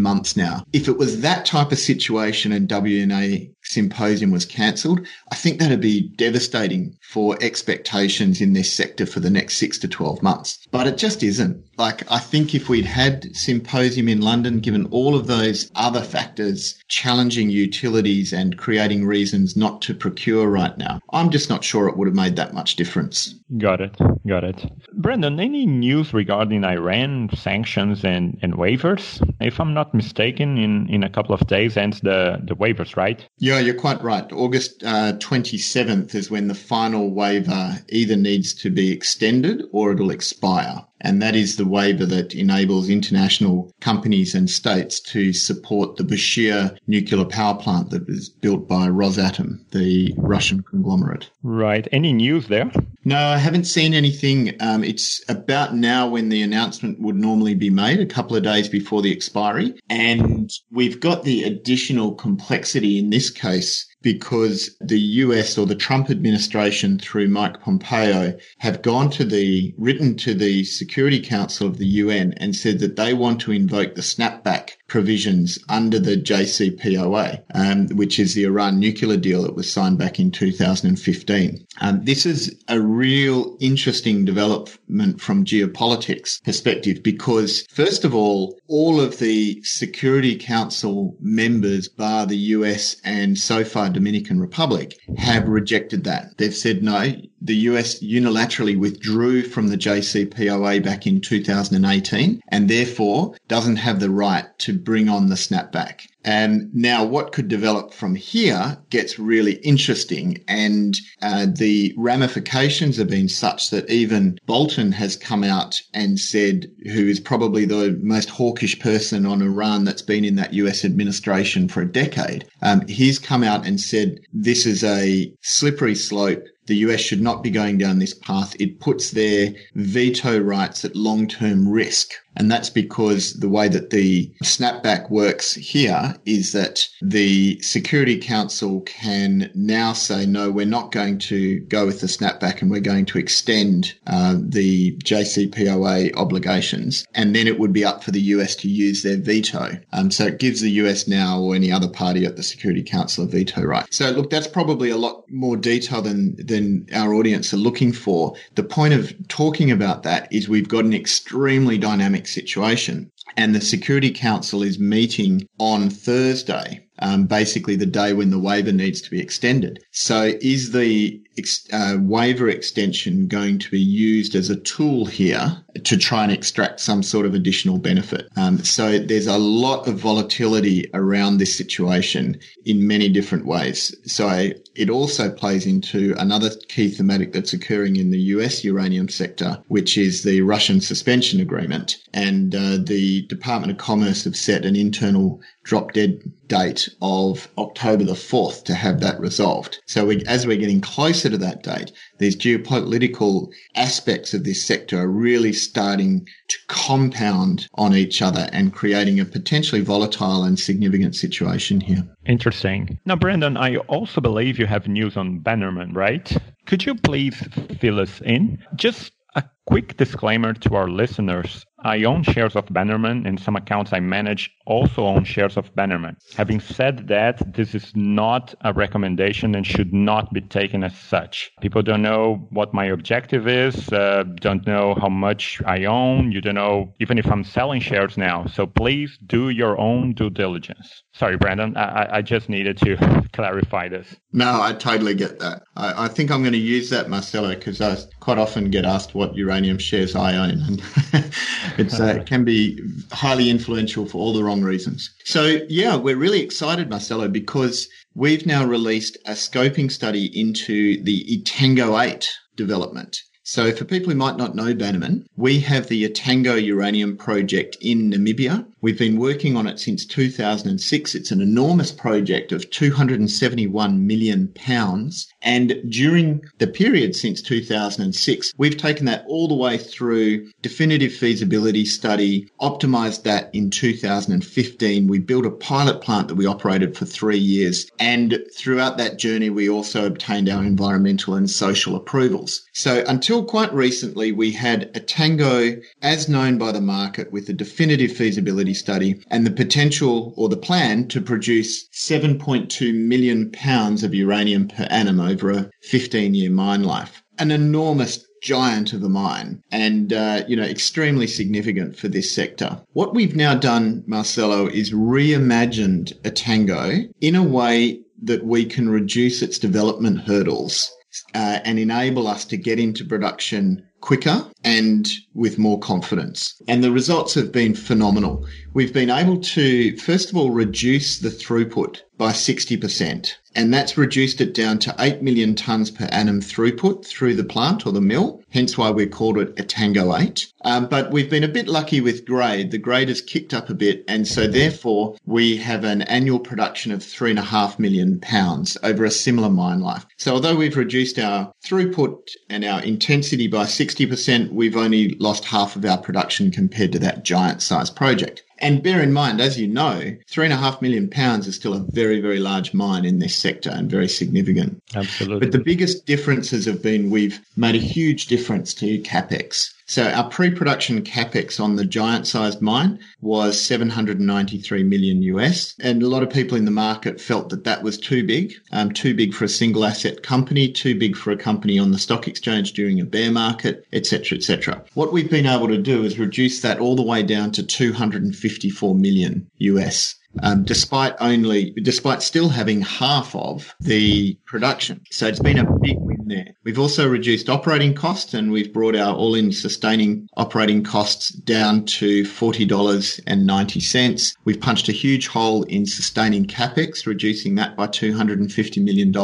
months 0.00 0.36
now. 0.36 0.64
If 0.72 0.88
it 0.88 0.98
was 0.98 1.20
that 1.20 1.46
type 1.46 1.70
of 1.70 1.78
situation 1.78 2.50
and 2.50 2.68
WNA 2.68 3.54
symposium 3.62 4.30
was 4.30 4.44
cancelled, 4.44 5.06
I 5.30 5.36
think 5.36 5.58
that'd 5.58 5.80
be 5.80 6.08
devastating 6.16 6.96
for 7.02 7.38
expectations 7.40 8.40
in 8.40 8.52
this 8.52 8.72
sector 8.72 9.06
for 9.06 9.20
the 9.20 9.30
next 9.30 9.58
six 9.58 9.78
to 9.78 9.88
12 9.88 10.22
months. 10.24 10.66
But 10.72 10.88
it 10.88 10.98
just 10.98 11.22
isn't. 11.22 11.64
Like, 11.76 12.10
I 12.10 12.18
think 12.18 12.54
if 12.54 12.68
we'd 12.68 12.84
had 12.84 13.36
symposium 13.36 14.08
in 14.08 14.20
London, 14.20 14.58
given 14.58 14.86
all 14.86 15.14
of 15.14 15.28
those 15.28 15.70
other 15.76 16.02
factors 16.02 16.76
challenging 16.88 17.50
utilities 17.50 18.32
and 18.32 18.58
creating 18.58 19.06
reasons 19.06 19.56
not 19.56 19.82
to 19.82 19.94
procure 19.94 20.48
right 20.48 20.76
now, 20.78 21.00
I'm 21.12 21.30
just 21.30 21.48
not 21.48 21.62
sure 21.62 21.86
it 21.86 21.96
would 21.96 22.08
have 22.08 22.16
made 22.16 22.36
that 22.36 22.54
much 22.54 22.74
difference. 22.74 23.34
Got 23.58 23.80
it. 23.80 23.96
Got 24.26 24.44
it. 24.44 24.64
Brandon, 24.94 25.38
any 25.38 25.66
news 25.66 26.12
regarding 26.14 26.64
Iran 26.64 27.28
sanctions 27.34 28.04
and, 28.04 28.38
and 28.42 28.54
waivers? 28.54 29.22
If 29.40 29.60
I'm 29.60 29.74
not 29.74 29.94
mistaken, 29.94 30.58
in, 30.58 30.88
in 30.88 31.04
a 31.04 31.10
couple 31.10 31.34
of 31.34 31.46
days 31.46 31.76
ends 31.76 32.00
the, 32.00 32.40
the 32.42 32.56
waivers, 32.56 32.96
right? 32.96 33.26
Yeah, 33.38 33.60
you're 33.60 33.74
quite 33.74 34.02
right. 34.02 34.30
August 34.32 34.82
uh, 34.82 35.12
27th 35.18 36.14
is 36.14 36.30
when 36.30 36.48
the 36.48 36.54
final 36.54 37.10
waiver 37.10 37.78
either 37.90 38.16
needs 38.16 38.54
to 38.54 38.70
be 38.70 38.90
extended 38.90 39.62
or 39.72 39.92
it'll 39.92 40.10
expire. 40.10 40.84
And 41.04 41.20
that 41.20 41.36
is 41.36 41.56
the 41.56 41.68
waiver 41.68 42.06
that 42.06 42.34
enables 42.34 42.88
international 42.88 43.70
companies 43.80 44.34
and 44.34 44.48
states 44.48 44.98
to 45.00 45.32
support 45.32 45.96
the 45.96 46.02
Bushehr 46.02 46.76
nuclear 46.86 47.26
power 47.26 47.54
plant 47.54 47.90
that 47.90 48.06
was 48.08 48.30
built 48.30 48.66
by 48.66 48.88
Rosatom, 48.88 49.58
the 49.70 50.14
Russian 50.16 50.62
conglomerate. 50.62 51.30
Right. 51.42 51.86
Any 51.92 52.12
news 52.14 52.48
there? 52.48 52.72
No, 53.04 53.18
I 53.18 53.36
haven't 53.36 53.64
seen 53.64 53.92
anything. 53.92 54.56
Um, 54.60 54.82
it's 54.82 55.22
about 55.28 55.76
now 55.76 56.08
when 56.08 56.30
the 56.30 56.40
announcement 56.40 57.00
would 57.00 57.16
normally 57.16 57.54
be 57.54 57.68
made, 57.68 58.00
a 58.00 58.06
couple 58.06 58.34
of 58.34 58.42
days 58.42 58.68
before 58.68 59.02
the 59.02 59.12
expiry. 59.12 59.74
And 59.90 60.50
we've 60.70 61.00
got 61.00 61.24
the 61.24 61.44
additional 61.44 62.14
complexity 62.14 62.98
in 62.98 63.10
this 63.10 63.28
case 63.28 63.86
because 64.04 64.76
the 64.80 65.00
US 65.00 65.58
or 65.58 65.66
the 65.66 65.74
Trump 65.74 66.10
administration 66.10 66.98
through 66.98 67.26
Mike 67.26 67.60
Pompeo 67.62 68.38
have 68.58 68.82
gone 68.82 69.10
to 69.10 69.24
the, 69.24 69.74
written 69.78 70.14
to 70.18 70.34
the 70.34 70.62
Security 70.64 71.20
Council 71.20 71.66
of 71.66 71.78
the 71.78 71.86
UN 71.86 72.34
and 72.36 72.54
said 72.54 72.78
that 72.80 72.96
they 72.96 73.14
want 73.14 73.40
to 73.40 73.52
invoke 73.52 73.94
the 73.94 74.02
snapback 74.02 74.72
provisions 74.86 75.58
under 75.68 75.98
the 75.98 76.16
JCPOA, 76.16 77.42
um, 77.54 77.88
which 77.96 78.18
is 78.18 78.34
the 78.34 78.44
Iran 78.44 78.78
nuclear 78.78 79.16
deal 79.16 79.42
that 79.42 79.54
was 79.54 79.70
signed 79.72 79.98
back 79.98 80.20
in 80.20 80.30
2015. 80.30 81.66
Um, 81.80 82.04
this 82.04 82.26
is 82.26 82.54
a 82.68 82.80
real 82.80 83.56
interesting 83.60 84.24
development 84.24 85.20
from 85.20 85.44
geopolitics 85.44 86.42
perspective 86.44 87.02
because, 87.02 87.66
first 87.70 88.04
of 88.04 88.14
all, 88.14 88.58
all 88.68 89.00
of 89.00 89.18
the 89.18 89.62
Security 89.62 90.36
Council 90.36 91.16
members, 91.20 91.88
bar 91.88 92.26
the 92.26 92.36
US 92.36 92.96
and 93.04 93.38
so 93.38 93.64
far 93.64 93.88
Dominican 93.90 94.40
Republic, 94.40 94.98
have 95.16 95.48
rejected 95.48 96.04
that. 96.04 96.36
They've 96.38 96.54
said 96.54 96.82
no. 96.82 97.14
The 97.44 97.68
US 97.68 98.02
unilaterally 98.02 98.78
withdrew 98.78 99.42
from 99.42 99.68
the 99.68 99.76
JCPOA 99.76 100.82
back 100.82 101.06
in 101.06 101.20
2018 101.20 102.40
and 102.48 102.70
therefore 102.70 103.36
doesn't 103.48 103.76
have 103.76 104.00
the 104.00 104.08
right 104.08 104.46
to 104.60 104.72
bring 104.72 105.10
on 105.10 105.28
the 105.28 105.34
snapback. 105.34 106.06
And 106.24 106.74
now 106.74 107.04
what 107.04 107.32
could 107.32 107.48
develop 107.48 107.92
from 107.92 108.14
here 108.14 108.78
gets 108.88 109.18
really 109.18 109.56
interesting. 109.56 110.42
And 110.48 110.98
uh, 111.20 111.46
the 111.54 111.94
ramifications 111.98 112.96
have 112.96 113.08
been 113.08 113.28
such 113.28 113.68
that 113.68 113.90
even 113.90 114.38
Bolton 114.46 114.92
has 114.92 115.16
come 115.16 115.44
out 115.44 115.82
and 115.92 116.18
said, 116.18 116.70
who 116.84 117.06
is 117.06 117.20
probably 117.20 117.66
the 117.66 117.98
most 118.02 118.30
hawkish 118.30 118.78
person 118.78 119.26
on 119.26 119.42
Iran 119.42 119.84
that's 119.84 120.00
been 120.00 120.24
in 120.24 120.36
that 120.36 120.54
US 120.54 120.82
administration 120.82 121.68
for 121.68 121.82
a 121.82 121.92
decade. 121.92 122.46
Um, 122.62 122.86
he's 122.88 123.18
come 123.18 123.42
out 123.42 123.66
and 123.66 123.78
said, 123.78 124.20
this 124.32 124.64
is 124.64 124.82
a 124.82 125.30
slippery 125.42 125.94
slope 125.94 126.46
the 126.66 126.76
US 126.76 127.00
should 127.00 127.20
not 127.20 127.42
be 127.42 127.50
going 127.50 127.78
down 127.78 127.98
this 127.98 128.14
path. 128.14 128.54
It 128.58 128.80
puts 128.80 129.10
their 129.10 129.54
veto 129.74 130.38
rights 130.38 130.84
at 130.84 130.96
long 130.96 131.26
term 131.26 131.68
risk. 131.68 132.12
And 132.36 132.50
that's 132.50 132.70
because 132.70 133.34
the 133.34 133.48
way 133.48 133.68
that 133.68 133.90
the 133.90 134.32
snapback 134.42 135.10
works 135.10 135.54
here 135.54 136.16
is 136.24 136.52
that 136.52 136.88
the 137.00 137.60
Security 137.60 138.18
Council 138.18 138.80
can 138.80 139.50
now 139.54 139.92
say, 139.92 140.26
no, 140.26 140.50
we're 140.50 140.66
not 140.66 140.90
going 140.90 141.18
to 141.18 141.60
go 141.60 141.86
with 141.86 142.00
the 142.00 142.06
snapback 142.06 142.60
and 142.60 142.70
we're 142.70 142.80
going 142.80 143.06
to 143.06 143.18
extend 143.18 143.94
uh, 144.06 144.34
the 144.40 144.96
JCPOA 144.98 146.16
obligations. 146.16 147.06
And 147.14 147.36
then 147.36 147.46
it 147.46 147.58
would 147.58 147.72
be 147.72 147.84
up 147.84 148.02
for 148.02 148.10
the 148.10 148.20
US 148.20 148.56
to 148.56 148.68
use 148.68 149.02
their 149.02 149.16
veto. 149.16 149.78
Um, 149.92 150.10
so 150.10 150.26
it 150.26 150.38
gives 150.40 150.60
the 150.60 150.70
US 150.70 151.06
now 151.06 151.40
or 151.40 151.54
any 151.54 151.70
other 151.70 151.88
party 151.88 152.24
at 152.24 152.36
the 152.36 152.42
Security 152.42 152.82
Council 152.82 153.24
a 153.24 153.28
veto 153.28 153.62
right. 153.62 153.86
So 153.92 154.10
look, 154.10 154.30
that's 154.30 154.48
probably 154.48 154.90
a 154.90 154.96
lot 154.96 155.24
more 155.30 155.56
detail 155.56 156.02
than, 156.02 156.34
than 156.36 156.53
than 156.54 156.86
our 156.94 157.12
audience 157.12 157.52
are 157.52 157.58
looking 157.58 157.92
for. 157.92 158.34
The 158.54 158.62
point 158.62 158.94
of 158.94 159.12
talking 159.28 159.70
about 159.70 160.04
that 160.04 160.32
is 160.32 160.48
we've 160.48 160.68
got 160.68 160.84
an 160.84 160.94
extremely 160.94 161.78
dynamic 161.78 162.26
situation 162.26 163.10
and 163.36 163.54
the 163.54 163.60
Security 163.60 164.10
Council 164.10 164.62
is 164.62 164.78
meeting 164.78 165.48
on 165.58 165.90
Thursday 165.90 166.83
um, 167.00 167.26
basically 167.26 167.76
the 167.76 167.86
day 167.86 168.12
when 168.12 168.30
the 168.30 168.38
waiver 168.38 168.72
needs 168.72 169.00
to 169.02 169.10
be 169.10 169.20
extended. 169.20 169.84
So 169.90 170.32
is 170.40 170.72
the 170.72 171.20
ex- 171.38 171.66
uh, 171.72 171.96
waiver 172.00 172.48
extension 172.48 173.26
going 173.26 173.58
to 173.58 173.70
be 173.70 173.80
used 173.80 174.34
as 174.34 174.50
a 174.50 174.56
tool 174.56 175.06
here 175.06 175.58
to 175.82 175.96
try 175.96 176.22
and 176.22 176.32
extract 176.32 176.80
some 176.80 177.02
sort 177.02 177.26
of 177.26 177.34
additional 177.34 177.78
benefit? 177.78 178.28
Um, 178.36 178.62
so 178.62 178.98
there's 178.98 179.26
a 179.26 179.38
lot 179.38 179.88
of 179.88 179.98
volatility 179.98 180.88
around 180.94 181.38
this 181.38 181.56
situation 181.56 182.38
in 182.64 182.86
many 182.86 183.08
different 183.08 183.46
ways. 183.46 183.94
So 184.04 184.50
it 184.74 184.90
also 184.90 185.30
plays 185.30 185.66
into 185.66 186.14
another 186.18 186.50
key 186.68 186.88
thematic 186.90 187.32
that's 187.32 187.52
occurring 187.52 187.96
in 187.96 188.10
the 188.10 188.20
US 188.20 188.64
uranium 188.64 189.08
sector, 189.08 189.62
which 189.68 189.98
is 189.98 190.22
the 190.22 190.40
Russian 190.42 190.80
suspension 190.80 191.40
agreement. 191.40 191.98
And 192.12 192.54
uh, 192.54 192.78
the 192.80 193.22
Department 193.26 193.72
of 193.72 193.78
Commerce 193.78 194.24
have 194.24 194.36
set 194.36 194.64
an 194.64 194.76
internal 194.76 195.40
drop 195.64 195.92
dead 195.92 196.20
date 196.46 196.88
of 197.02 197.48
October 197.58 198.04
the 198.04 198.12
4th 198.12 198.64
to 198.64 198.74
have 198.74 199.00
that 199.00 199.18
resolved. 199.18 199.80
So 199.86 200.06
we, 200.06 200.22
as 200.26 200.46
we're 200.46 200.58
getting 200.58 200.80
closer 200.80 201.30
to 201.30 201.38
that 201.38 201.62
date, 201.62 201.90
these 202.18 202.36
geopolitical 202.36 203.48
aspects 203.74 204.34
of 204.34 204.44
this 204.44 204.64
sector 204.64 205.00
are 205.00 205.08
really 205.08 205.52
starting 205.52 206.28
to 206.48 206.58
compound 206.68 207.66
on 207.74 207.94
each 207.94 208.22
other 208.22 208.48
and 208.52 208.74
creating 208.74 209.18
a 209.18 209.24
potentially 209.24 209.80
volatile 209.80 210.44
and 210.44 210.58
significant 210.58 211.16
situation 211.16 211.80
here. 211.80 212.04
Interesting. 212.26 213.00
Now, 213.06 213.16
Brendan, 213.16 213.56
I 213.56 213.76
also 213.76 214.20
believe 214.20 214.58
you 214.58 214.66
have 214.66 214.86
news 214.86 215.16
on 215.16 215.40
Bannerman, 215.40 215.94
right? 215.94 216.36
Could 216.66 216.84
you 216.84 216.94
please 216.94 217.36
fill 217.80 218.00
us 218.00 218.20
in? 218.20 218.62
Just 218.76 219.12
a 219.34 219.44
quick 219.66 219.96
disclaimer 219.96 220.52
to 220.52 220.74
our 220.74 220.88
listeners. 220.88 221.64
I 221.84 222.04
own 222.04 222.22
shares 222.22 222.56
of 222.56 222.66
Bannerman 222.72 223.26
and 223.26 223.38
some 223.38 223.56
accounts 223.56 223.92
I 223.92 224.00
manage 224.00 224.50
also 224.66 225.04
own 225.04 225.24
shares 225.24 225.58
of 225.58 225.74
Bannerman. 225.74 226.16
Having 226.34 226.60
said 226.60 227.08
that, 227.08 227.52
this 227.52 227.74
is 227.74 227.92
not 227.94 228.54
a 228.62 228.72
recommendation 228.72 229.54
and 229.54 229.66
should 229.66 229.92
not 229.92 230.32
be 230.32 230.40
taken 230.40 230.82
as 230.82 230.96
such. 230.96 231.50
People 231.60 231.82
don't 231.82 232.00
know 232.00 232.46
what 232.50 232.72
my 232.72 232.86
objective 232.86 233.46
is, 233.46 233.92
uh, 233.92 234.24
don't 234.40 234.66
know 234.66 234.94
how 234.94 235.10
much 235.10 235.60
I 235.66 235.84
own, 235.84 236.32
you 236.32 236.40
don't 236.40 236.54
know 236.54 236.94
even 237.00 237.18
if 237.18 237.26
I'm 237.26 237.44
selling 237.44 237.82
shares 237.82 238.16
now. 238.16 238.46
So 238.46 238.66
please 238.66 239.18
do 239.26 239.50
your 239.50 239.78
own 239.78 240.14
due 240.14 240.30
diligence. 240.30 241.02
Sorry, 241.12 241.36
Brandon, 241.36 241.76
I, 241.76 242.16
I 242.16 242.22
just 242.22 242.48
needed 242.48 242.78
to 242.78 242.96
clarify 243.34 243.88
this. 243.88 244.16
No, 244.32 244.60
I 244.60 244.72
totally 244.72 245.14
get 245.14 245.38
that. 245.40 245.62
I, 245.76 246.06
I 246.06 246.08
think 246.08 246.30
I'm 246.30 246.42
going 246.42 246.52
to 246.52 246.58
use 246.58 246.88
that, 246.90 247.10
Marcelo, 247.10 247.54
because 247.54 247.80
I 247.80 247.96
quite 248.20 248.38
often 248.38 248.70
get 248.70 248.86
asked 248.86 249.14
what 249.14 249.36
uranium 249.54 249.78
shares 249.78 250.16
I 250.16 250.36
own. 250.36 250.60
And 250.62 250.82
it's, 251.78 252.00
uh, 252.00 252.18
it 252.18 252.26
can 252.26 252.44
be 252.44 252.80
highly 253.12 253.50
influential 253.50 254.04
for 254.04 254.18
all 254.18 254.32
the 254.32 254.42
wrong 254.42 254.62
reasons. 254.62 255.14
So 255.24 255.60
yeah, 255.68 255.94
we're 255.94 256.16
really 256.16 256.40
excited, 256.40 256.90
Marcelo, 256.90 257.28
because 257.28 257.88
we've 258.16 258.46
now 258.46 258.64
released 258.64 259.16
a 259.26 259.32
scoping 259.32 259.92
study 259.92 260.26
into 260.38 261.02
the 261.04 261.24
Etango 261.24 262.04
8 262.04 262.28
development. 262.56 263.22
So 263.46 263.72
for 263.72 263.84
people 263.84 264.10
who 264.10 264.16
might 264.16 264.38
not 264.38 264.56
know 264.56 264.72
Bannerman, 264.72 265.26
we 265.36 265.60
have 265.60 265.88
the 265.88 266.08
Etango 266.08 266.56
uranium 266.64 267.14
project 267.18 267.76
in 267.82 268.10
Namibia. 268.10 268.64
We've 268.80 268.98
been 268.98 269.18
working 269.18 269.54
on 269.54 269.66
it 269.66 269.78
since 269.78 270.06
2006. 270.06 271.14
It's 271.14 271.30
an 271.30 271.42
enormous 271.42 271.92
project 271.92 272.52
of 272.52 272.70
271 272.70 274.06
million 274.06 274.48
pounds. 274.54 275.28
And 275.42 275.74
during 275.90 276.42
the 276.56 276.66
period 276.66 277.14
since 277.14 277.42
2006, 277.42 278.54
we've 278.56 278.78
taken 278.78 279.04
that 279.06 279.26
all 279.28 279.48
the 279.48 279.54
way 279.54 279.76
through 279.76 280.50
definitive 280.62 281.12
feasibility 281.12 281.84
study, 281.84 282.48
optimized 282.62 283.24
that 283.24 283.50
in 283.54 283.68
2015. 283.68 285.06
We 285.06 285.18
built 285.18 285.44
a 285.44 285.50
pilot 285.50 286.00
plant 286.00 286.28
that 286.28 286.36
we 286.36 286.46
operated 286.46 286.96
for 286.96 287.04
three 287.04 287.38
years. 287.38 287.90
And 287.98 288.38
throughout 288.56 288.96
that 288.96 289.18
journey, 289.18 289.50
we 289.50 289.68
also 289.68 290.06
obtained 290.06 290.48
our 290.48 290.62
environmental 290.62 291.34
and 291.34 291.50
social 291.50 291.94
approvals. 291.94 292.66
So 292.72 293.04
until 293.06 293.33
quite 293.42 293.72
recently, 293.72 294.32
we 294.32 294.52
had 294.52 294.92
Etango 294.92 295.82
as 296.02 296.28
known 296.28 296.58
by 296.58 296.72
the 296.72 296.80
market 296.80 297.32
with 297.32 297.48
a 297.48 297.52
definitive 297.52 298.12
feasibility 298.12 298.74
study 298.74 299.20
and 299.28 299.46
the 299.46 299.50
potential 299.50 300.34
or 300.36 300.48
the 300.48 300.56
plan 300.56 301.08
to 301.08 301.20
produce 301.20 301.88
7.2 301.88 302.94
million 302.94 303.50
pounds 303.50 304.04
of 304.04 304.14
uranium 304.14 304.68
per 304.68 304.84
annum 304.90 305.20
over 305.20 305.50
a 305.50 305.70
15 305.82 306.34
year 306.34 306.50
mine 306.50 306.82
life. 306.82 307.22
An 307.38 307.50
enormous 307.50 308.24
giant 308.42 308.92
of 308.92 309.02
a 309.02 309.08
mine 309.08 309.62
and, 309.72 310.12
uh, 310.12 310.44
you 310.46 310.54
know, 310.54 310.62
extremely 310.62 311.26
significant 311.26 311.96
for 311.96 312.08
this 312.08 312.30
sector. 312.30 312.78
What 312.92 313.14
we've 313.14 313.34
now 313.34 313.54
done, 313.54 314.04
Marcelo, 314.06 314.66
is 314.66 314.92
reimagined 314.92 316.12
Etango 316.22 317.10
in 317.20 317.34
a 317.34 317.42
way 317.42 318.00
that 318.22 318.44
we 318.44 318.64
can 318.66 318.88
reduce 318.88 319.42
its 319.42 319.58
development 319.58 320.20
hurdles 320.20 320.94
uh, 321.34 321.60
and 321.64 321.78
enable 321.78 322.26
us 322.26 322.44
to 322.46 322.56
get 322.56 322.78
into 322.78 323.04
production 323.04 323.86
quicker 324.00 324.46
and 324.64 325.08
with 325.34 325.58
more 325.58 325.78
confidence. 325.78 326.60
And 326.68 326.84
the 326.84 326.92
results 326.92 327.34
have 327.34 327.52
been 327.52 327.74
phenomenal. 327.74 328.46
We've 328.74 328.92
been 328.92 329.10
able 329.10 329.40
to, 329.40 329.96
first 329.98 330.30
of 330.30 330.36
all, 330.36 330.50
reduce 330.50 331.18
the 331.18 331.30
throughput 331.30 332.02
by 332.18 332.32
60%. 332.32 333.32
And 333.54 333.72
that's 333.72 333.96
reduced 333.96 334.40
it 334.40 334.54
down 334.54 334.78
to 334.80 334.94
8 334.98 335.22
million 335.22 335.54
tonnes 335.54 335.94
per 335.94 336.06
annum 336.06 336.40
throughput 336.40 337.06
through 337.06 337.34
the 337.34 337.44
plant 337.44 337.86
or 337.86 337.92
the 337.92 338.00
mill, 338.00 338.42
hence 338.50 338.76
why 338.76 338.90
we 338.90 339.06
called 339.06 339.38
it 339.38 339.54
Etango 339.56 340.18
8. 340.18 340.52
Um, 340.64 340.86
but 340.86 341.10
we've 341.10 341.30
been 341.30 341.44
a 341.44 341.48
bit 341.48 341.68
lucky 341.68 342.00
with 342.00 342.24
grade. 342.24 342.70
The 342.70 342.78
grade 342.78 343.08
has 343.08 343.20
kicked 343.20 343.54
up 343.54 343.70
a 343.70 343.74
bit. 343.74 344.04
And 344.08 344.26
so 344.26 344.46
therefore 344.46 345.16
we 345.26 345.56
have 345.58 345.84
an 345.84 346.02
annual 346.02 346.40
production 346.40 346.90
of 346.92 347.02
three 347.02 347.30
and 347.30 347.38
a 347.38 347.42
half 347.42 347.78
million 347.78 348.18
pounds 348.20 348.76
over 348.82 349.04
a 349.04 349.10
similar 349.10 349.50
mine 349.50 349.80
life. 349.80 350.06
So 350.16 350.32
although 350.32 350.56
we've 350.56 350.76
reduced 350.76 351.18
our 351.18 351.52
throughput 351.64 352.30
and 352.48 352.64
our 352.64 352.82
intensity 352.82 353.46
by 353.46 353.64
60%, 353.64 354.52
we've 354.52 354.76
only 354.76 355.10
lost 355.20 355.44
half 355.44 355.76
of 355.76 355.84
our 355.84 355.98
production 355.98 356.50
compared 356.50 356.92
to 356.92 356.98
that 357.00 357.24
giant 357.24 357.62
size 357.62 357.90
project. 357.90 358.42
And 358.64 358.82
bear 358.82 359.02
in 359.02 359.12
mind, 359.12 359.42
as 359.42 359.60
you 359.60 359.68
know, 359.68 360.16
three 360.26 360.46
and 360.46 360.52
a 360.54 360.56
half 360.56 360.80
million 360.80 361.10
pounds 361.10 361.46
is 361.46 361.54
still 361.54 361.74
a 361.74 361.84
very, 361.90 362.18
very 362.20 362.38
large 362.38 362.72
mine 362.72 363.04
in 363.04 363.18
this 363.18 363.36
sector 363.36 363.68
and 363.68 363.90
very 363.90 364.08
significant. 364.08 364.82
Absolutely. 364.94 365.40
But 365.40 365.52
the 365.52 365.62
biggest 365.62 366.06
differences 366.06 366.64
have 366.64 366.82
been 366.82 367.10
we've 367.10 367.40
made 367.56 367.74
a 367.74 367.78
huge 367.78 368.26
difference 368.26 368.72
to 368.74 368.98
capex. 369.02 369.70
So 369.86 370.04
our 370.04 370.28
pre-production 370.28 371.02
capex 371.02 371.60
on 371.60 371.76
the 371.76 371.84
giant 371.84 372.26
sized 372.26 372.62
mine 372.62 372.98
was 373.20 373.60
793 373.60 374.82
million 374.82 375.22
US. 375.22 375.74
And 375.80 376.02
a 376.02 376.08
lot 376.08 376.22
of 376.22 376.30
people 376.30 376.56
in 376.56 376.64
the 376.64 376.70
market 376.70 377.20
felt 377.20 377.50
that 377.50 377.64
that 377.64 377.82
was 377.82 377.98
too 377.98 378.24
big, 378.24 378.54
um, 378.72 378.92
too 378.92 379.14
big 379.14 379.34
for 379.34 379.44
a 379.44 379.48
single 379.48 379.84
asset 379.84 380.22
company, 380.22 380.72
too 380.72 380.98
big 380.98 381.16
for 381.16 381.30
a 381.32 381.36
company 381.36 381.78
on 381.78 381.90
the 381.90 381.98
stock 381.98 382.26
exchange 382.26 382.72
during 382.72 383.00
a 383.00 383.04
bear 383.04 383.30
market, 383.30 383.86
etc., 383.92 384.38
etc. 384.38 384.82
What 384.94 385.12
we've 385.12 385.30
been 385.30 385.46
able 385.46 385.68
to 385.68 385.78
do 385.78 386.04
is 386.04 386.18
reduce 386.18 386.62
that 386.62 386.78
all 386.78 386.96
the 386.96 387.02
way 387.02 387.22
down 387.22 387.50
to 387.52 387.62
254 387.62 388.94
million 388.94 389.50
US 389.58 390.16
um, 390.42 390.64
despite 390.64 391.14
only, 391.20 391.70
despite 391.82 392.22
still 392.22 392.48
having 392.48 392.80
half 392.80 393.34
of 393.36 393.74
the 393.80 394.36
production. 394.46 395.00
So 395.10 395.26
it's 395.26 395.40
been 395.40 395.58
a 395.58 395.78
big 395.78 395.96
there. 396.28 396.48
We've 396.64 396.78
also 396.78 397.08
reduced 397.08 397.48
operating 397.48 397.94
costs 397.94 398.34
and 398.34 398.52
we've 398.52 398.70
brought 398.72 398.96
our 398.96 399.14
all-in 399.14 399.52
sustaining 399.52 400.28
operating 400.36 400.82
costs 400.82 401.28
down 401.30 401.84
to 401.86 402.24
$40.90. 402.24 404.36
We've 404.44 404.60
punched 404.60 404.88
a 404.88 404.92
huge 404.92 405.28
hole 405.28 405.62
in 405.64 405.86
sustaining 405.86 406.46
capex, 406.46 407.06
reducing 407.06 407.54
that 407.56 407.76
by 407.76 407.86
$250 407.86 408.82
million. 408.82 409.14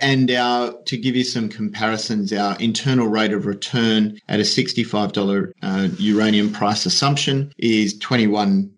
And 0.00 0.30
our, 0.30 0.72
to 0.86 0.96
give 0.96 1.16
you 1.16 1.24
some 1.24 1.48
comparisons, 1.48 2.32
our 2.32 2.56
internal 2.58 3.08
rate 3.08 3.32
of 3.32 3.46
return 3.46 4.18
at 4.28 4.38
a 4.40 4.44
$65 4.44 5.52
uh, 5.62 5.88
uranium 5.98 6.52
price 6.52 6.86
assumption 6.86 7.52
is 7.58 7.98
21%. 7.98 8.68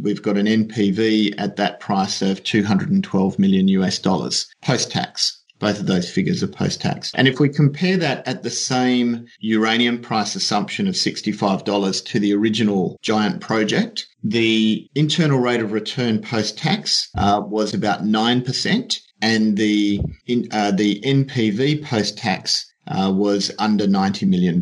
We've 0.00 0.22
got 0.22 0.36
an 0.36 0.46
NPV 0.46 1.34
at 1.38 1.56
that 1.56 1.80
price 1.80 2.22
of 2.22 2.42
212 2.44 3.38
million 3.38 3.68
US 3.68 3.98
dollars 3.98 4.46
post 4.62 4.90
tax. 4.90 5.43
Both 5.58 5.80
of 5.80 5.86
those 5.86 6.10
figures 6.10 6.42
are 6.42 6.48
post 6.48 6.80
tax. 6.80 7.12
And 7.14 7.28
if 7.28 7.40
we 7.40 7.48
compare 7.48 7.96
that 7.96 8.26
at 8.26 8.42
the 8.42 8.50
same 8.50 9.26
uranium 9.40 10.00
price 10.00 10.34
assumption 10.34 10.88
of 10.88 10.94
$65 10.94 12.04
to 12.06 12.20
the 12.20 12.34
original 12.34 12.98
giant 13.02 13.40
project, 13.40 14.06
the 14.22 14.88
internal 14.94 15.38
rate 15.38 15.60
of 15.60 15.72
return 15.72 16.20
post 16.20 16.58
tax 16.58 17.08
uh, 17.16 17.42
was 17.44 17.72
about 17.72 18.02
9%, 18.02 19.00
and 19.22 19.56
the, 19.56 20.00
in, 20.26 20.48
uh, 20.50 20.70
the 20.70 21.00
NPV 21.00 21.84
post 21.84 22.18
tax 22.18 22.70
uh, 22.86 23.12
was 23.14 23.50
under 23.58 23.86
$90 23.86 24.28
million. 24.28 24.60